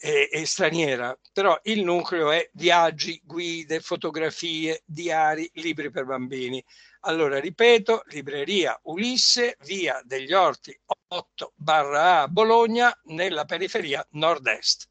e, 0.00 0.30
e 0.32 0.46
straniera, 0.46 1.16
però 1.32 1.58
il 1.64 1.84
nucleo 1.84 2.30
è 2.30 2.48
viaggi, 2.54 3.20
guide, 3.22 3.80
fotografie, 3.80 4.82
diari, 4.86 5.48
libri 5.54 5.90
per 5.90 6.06
bambini. 6.06 6.64
Allora, 7.00 7.38
ripeto, 7.38 8.02
libreria 8.06 8.78
Ulisse, 8.84 9.56
via 9.64 10.00
degli 10.04 10.32
Orti 10.32 10.78
8 11.08 11.52
barra 11.54 12.22
A 12.22 12.28
Bologna, 12.28 12.92
nella 13.04 13.44
periferia 13.44 14.04
nord-est. 14.12 14.88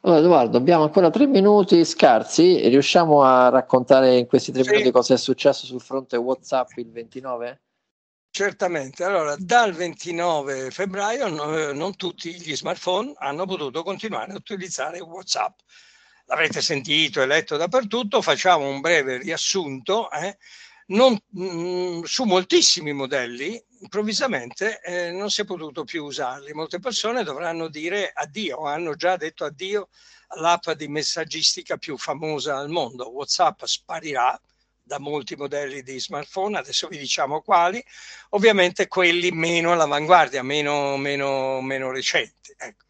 Allora, 0.00 0.20
Edoardo, 0.20 0.56
abbiamo 0.56 0.84
ancora 0.84 1.10
tre 1.10 1.26
minuti 1.26 1.84
scarsi. 1.84 2.68
Riusciamo 2.68 3.22
a 3.22 3.48
raccontare 3.48 4.16
in 4.16 4.26
questi 4.26 4.52
tre 4.52 4.62
sì. 4.62 4.70
minuti 4.70 4.90
cosa 4.92 5.14
è 5.14 5.18
successo 5.18 5.66
sul 5.66 5.80
fronte 5.80 6.16
WhatsApp 6.16 6.70
il 6.76 6.90
29? 6.90 7.60
Certamente. 8.36 9.02
Allora, 9.02 9.34
dal 9.38 9.72
29 9.72 10.70
febbraio 10.70 11.26
no, 11.28 11.72
non 11.72 11.96
tutti 11.96 12.34
gli 12.38 12.54
smartphone 12.54 13.14
hanno 13.16 13.46
potuto 13.46 13.82
continuare 13.82 14.32
a 14.32 14.36
utilizzare 14.36 15.00
WhatsApp. 15.00 15.58
L'avete 16.26 16.60
sentito 16.60 17.22
e 17.22 17.26
letto 17.26 17.56
dappertutto. 17.56 18.20
Facciamo 18.20 18.68
un 18.68 18.82
breve 18.82 19.16
riassunto. 19.16 20.10
Eh? 20.10 20.36
Non, 20.88 21.18
mh, 21.30 21.44
mm, 21.44 22.02
su 22.02 22.24
moltissimi 22.24 22.92
modelli 22.92 23.58
improvvisamente 23.80 24.82
eh, 24.82 25.12
non 25.12 25.30
si 25.30 25.40
è 25.40 25.44
potuto 25.46 25.84
più 25.84 26.04
usarli. 26.04 26.52
Molte 26.52 26.78
persone 26.78 27.24
dovranno 27.24 27.68
dire 27.68 28.10
addio, 28.12 28.66
hanno 28.66 28.96
già 28.96 29.16
detto 29.16 29.46
addio 29.46 29.88
all'app 30.26 30.72
di 30.72 30.88
messaggistica 30.88 31.78
più 31.78 31.96
famosa 31.96 32.58
al 32.58 32.68
mondo. 32.68 33.08
WhatsApp 33.08 33.64
sparirà 33.64 34.38
da 34.86 35.00
molti 35.00 35.34
modelli 35.34 35.82
di 35.82 35.98
smartphone, 35.98 36.58
adesso 36.58 36.86
vi 36.86 36.96
diciamo 36.96 37.42
quali, 37.42 37.84
ovviamente 38.30 38.86
quelli 38.86 39.32
meno 39.32 39.72
all'avanguardia, 39.72 40.44
meno, 40.44 40.96
meno, 40.96 41.60
meno 41.60 41.90
recenti. 41.90 42.54
Ecco. 42.56 42.84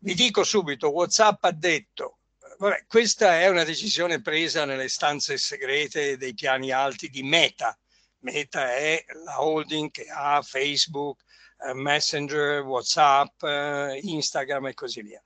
Vi 0.00 0.14
dico 0.14 0.44
subito, 0.44 0.90
WhatsApp 0.90 1.42
ha 1.44 1.52
detto 1.52 2.18
Vabbè, 2.58 2.86
questa 2.88 3.40
è 3.40 3.48
una 3.48 3.62
decisione 3.62 4.20
presa 4.20 4.64
nelle 4.64 4.88
stanze 4.88 5.38
segrete 5.38 6.16
dei 6.16 6.34
piani 6.34 6.72
alti 6.72 7.08
di 7.08 7.22
Meta. 7.22 7.78
Meta 8.20 8.74
è 8.74 9.04
la 9.24 9.40
holding 9.40 9.92
che 9.92 10.06
ha 10.10 10.42
Facebook, 10.42 11.22
eh, 11.60 11.72
Messenger, 11.72 12.62
WhatsApp, 12.62 13.42
eh, 13.44 14.00
Instagram 14.02 14.66
e 14.66 14.74
così 14.74 15.02
via. 15.02 15.22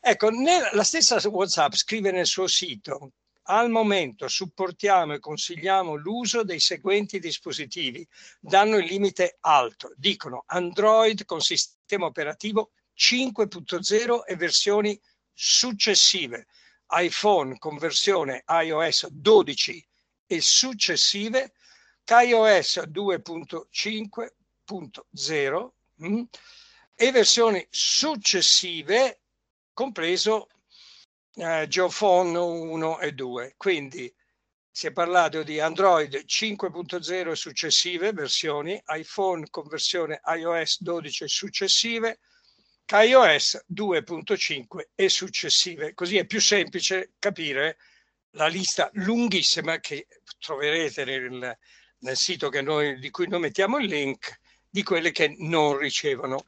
Ecco, 0.00 0.30
la 0.72 0.84
stessa 0.84 1.20
WhatsApp 1.28 1.72
scrive 1.74 2.12
nel 2.12 2.26
suo 2.26 2.46
sito 2.46 3.10
al 3.50 3.70
momento 3.70 4.28
supportiamo 4.28 5.14
e 5.14 5.20
consigliamo 5.20 5.94
l'uso 5.94 6.42
dei 6.42 6.60
seguenti 6.60 7.18
dispositivi. 7.18 8.06
Danno 8.40 8.76
il 8.76 8.86
limite 8.86 9.38
alto. 9.40 9.92
Dicono 9.96 10.44
Android 10.46 11.24
con 11.24 11.40
sistema 11.40 12.04
operativo 12.06 12.72
5.0 12.96 14.20
e 14.26 14.36
versioni 14.36 15.00
successive 15.32 16.46
iPhone 16.90 17.58
con 17.58 17.76
versione 17.76 18.44
iOS 18.46 19.08
12 19.08 19.86
e 20.26 20.40
successive, 20.40 21.52
iOS 22.06 22.78
2.5.0 22.78 25.68
mm, 26.02 26.22
e 26.94 27.12
versioni 27.12 27.66
successive, 27.70 29.20
compreso 29.72 30.48
eh, 31.34 31.66
Geophone 31.68 32.36
1 32.38 33.00
e 33.00 33.12
2. 33.12 33.54
Quindi 33.56 34.12
si 34.70 34.86
è 34.86 34.92
parlato 34.92 35.42
di 35.42 35.58
Android 35.58 36.24
5.0 36.24 37.30
e 37.30 37.34
successive 37.34 38.12
versioni, 38.12 38.80
iPhone 38.88 39.48
con 39.50 39.66
versione 39.66 40.20
iOS 40.24 40.82
12 40.82 41.24
e 41.24 41.28
successive, 41.28 42.18
iOS 42.86 43.64
2.5 43.74 44.90
e 44.94 45.08
successive. 45.08 45.94
Così 45.94 46.16
è 46.16 46.26
più 46.26 46.40
semplice 46.40 47.14
capire 47.18 47.78
la 48.32 48.46
lista 48.46 48.88
lunghissima 48.94 49.80
che 49.80 50.06
troverete 50.38 51.04
nel, 51.04 51.58
nel 51.98 52.16
sito 52.16 52.48
noi, 52.62 52.98
di 52.98 53.10
cui 53.10 53.26
noi 53.26 53.40
mettiamo 53.40 53.78
il 53.78 53.86
link 53.86 54.38
di 54.70 54.82
quelle 54.82 55.10
che 55.10 55.34
non 55.38 55.76
ricevono. 55.76 56.44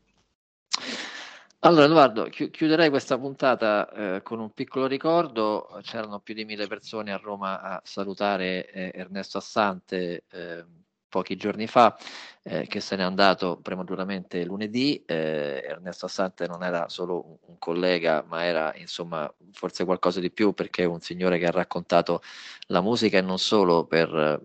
Allora 1.63 1.85
Edoardo, 1.85 2.25
chiuderei 2.25 2.89
questa 2.89 3.19
puntata 3.19 4.17
eh, 4.17 4.23
con 4.23 4.41
un 4.41 4.51
piccolo 4.55 4.87
ricordo. 4.87 5.79
C'erano 5.83 6.19
più 6.21 6.33
di 6.33 6.47
mille 6.47 6.67
persone 6.67 7.13
a 7.13 7.19
Roma 7.19 7.61
a 7.61 7.81
salutare 7.85 8.71
eh, 8.71 8.91
Ernesto 8.95 9.37
Assante 9.37 10.25
eh, 10.31 10.65
pochi 11.07 11.37
giorni 11.37 11.67
fa, 11.67 11.95
eh, 12.43 12.67
che 12.67 12.81
se 12.81 12.97
n'è 12.97 13.03
andato 13.03 13.59
prematuramente 13.61 14.43
lunedì. 14.47 15.05
Eh, 15.05 15.63
Ernesto 15.67 16.07
Assante 16.07 16.47
non 16.47 16.63
era 16.65 16.89
solo 16.89 17.41
un, 17.43 17.59
collega, 17.59 18.25
ma 18.27 18.43
era 18.45 18.75
insomma 18.77 19.31
forse 19.53 19.85
qualcosa 19.85 20.19
di 20.19 20.31
più 20.31 20.55
perché 20.55 20.85
è 20.85 20.87
un 20.87 21.01
signore 21.01 21.39
che 21.39 21.47
ha 21.47 21.51
raccontato 21.51 22.23
la 22.69 22.81
musica 22.81 23.19
e 23.19 23.21
non 23.21 23.39
solo 23.39 23.85
per 23.85 24.09
eh, 24.17 24.41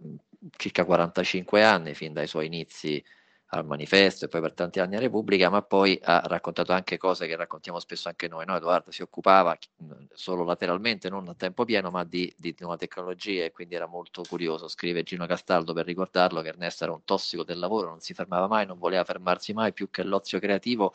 circa 0.57 0.83
45 0.83 1.63
anni, 1.63 1.93
fin 1.93 2.11
dai 2.11 2.27
suoi 2.27 2.47
inizi 2.47 3.01
al 3.57 3.65
manifesto 3.65 4.25
e 4.25 4.27
poi 4.27 4.41
per 4.41 4.53
tanti 4.53 4.79
anni 4.79 4.95
a 4.95 4.99
Repubblica, 4.99 5.49
ma 5.49 5.61
poi 5.61 5.99
ha 6.03 6.21
raccontato 6.25 6.71
anche 6.73 6.97
cose 6.97 7.27
che 7.27 7.35
raccontiamo 7.35 7.79
spesso 7.79 8.07
anche 8.07 8.27
noi. 8.27 8.45
No? 8.45 8.55
Edoardo 8.55 8.91
si 8.91 9.01
occupava 9.01 9.57
solo 10.13 10.43
lateralmente, 10.43 11.09
non 11.09 11.27
a 11.27 11.33
tempo 11.33 11.65
pieno, 11.65 11.89
ma 11.89 12.03
di, 12.03 12.31
di 12.37 12.55
nuove 12.59 12.77
tecnologie 12.77 13.45
e 13.45 13.51
quindi 13.51 13.75
era 13.75 13.85
molto 13.85 14.23
curioso. 14.27 14.67
Scrive 14.67 15.03
Gino 15.03 15.25
Castaldo 15.25 15.73
per 15.73 15.85
ricordarlo 15.85 16.41
che 16.41 16.49
Ernesto 16.49 16.83
era 16.83 16.93
un 16.93 17.03
tossico 17.03 17.43
del 17.43 17.59
lavoro, 17.59 17.89
non 17.89 17.99
si 17.99 18.13
fermava 18.13 18.47
mai, 18.47 18.65
non 18.65 18.77
voleva 18.77 19.03
fermarsi 19.03 19.53
mai 19.53 19.73
più 19.73 19.89
che 19.89 20.03
l'ozio 20.03 20.39
creativo 20.39 20.93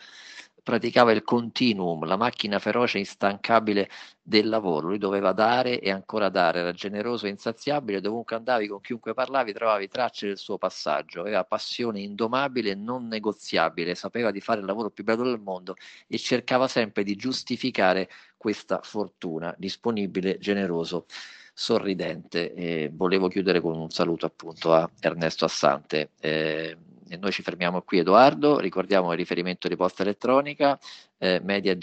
praticava 0.63 1.13
il 1.13 1.23
continuum, 1.23 2.05
la 2.05 2.17
macchina 2.17 2.59
feroce 2.59 2.97
e 2.97 3.01
instancabile 3.01 3.89
del 4.23 4.49
lavoro. 4.49 4.89
Lui 4.89 4.99
doveva 4.99 5.33
dare 5.33 5.81
e 5.81 5.91
ancora 5.91 6.29
dare, 6.29 6.61
era 6.61 6.73
generoso 6.73 7.27
e 7.27 7.31
insaziabile, 7.31 8.01
dovunque 8.01 8.37
andavi, 8.37 8.69
con 8.69 8.81
chiunque 8.81 9.15
parlavi, 9.15 9.53
trovavi 9.53 9.89
tracce 9.89 10.27
del 10.27 10.39
suo 10.39 10.59
passaggio, 10.59 11.21
aveva 11.21 11.45
passione 11.45 12.01
indomabile 12.01 12.71
e 12.71 12.75
non 12.75 13.09
negoziabile, 13.09 13.95
sapeva 13.95 14.31
di 14.31 14.41
fare 14.41 14.61
il 14.61 14.67
lavoro 14.67 14.91
più 14.91 15.05
bello 15.05 15.25
del 15.25 15.41
mondo 15.41 15.77
e 16.07 16.19
cercava 16.19 16.69
sempre 16.69 17.03
di 17.03 17.17
giustificare 17.17 18.09
questa 18.37 18.81
fortuna, 18.83 19.55
disponibile, 19.59 20.39
generoso 20.39 21.07
sorridente. 21.53 22.55
E 22.55 22.91
volevo 22.93 23.29
chiudere 23.29 23.61
con 23.61 23.79
un 23.79 23.91
saluto 23.91 24.27
appunto 24.27 24.73
a 24.73 24.89
Ernesto 25.01 25.45
Assante. 25.45 26.11
Eh, 26.21 26.77
e 27.11 27.17
noi 27.17 27.33
ci 27.33 27.43
fermiamo 27.43 27.83
qui 27.83 27.99
Edoardo, 27.99 28.61
ricordiamo 28.61 29.11
il 29.11 29.19
riferimento 29.19 29.67
di 29.67 29.75
posta 29.75 30.03
elettronica 30.03 30.79
eh, 31.19 31.41
media 31.43 31.75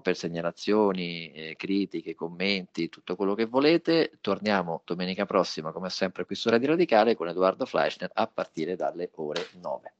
per 0.00 0.16
segnalazioni, 0.16 1.32
eh, 1.32 1.54
critiche, 1.56 2.14
commenti, 2.14 2.88
tutto 2.88 3.14
quello 3.14 3.34
che 3.34 3.46
volete. 3.46 4.18
Torniamo 4.20 4.82
domenica 4.84 5.26
prossima 5.26 5.70
come 5.70 5.90
sempre 5.90 6.26
qui 6.26 6.34
su 6.34 6.50
Radio 6.50 6.70
Radicale 6.70 7.14
con 7.14 7.28
Edoardo 7.28 7.66
Fleischner 7.66 8.10
a 8.12 8.26
partire 8.26 8.74
dalle 8.74 9.10
ore 9.14 9.46
9. 9.60 9.94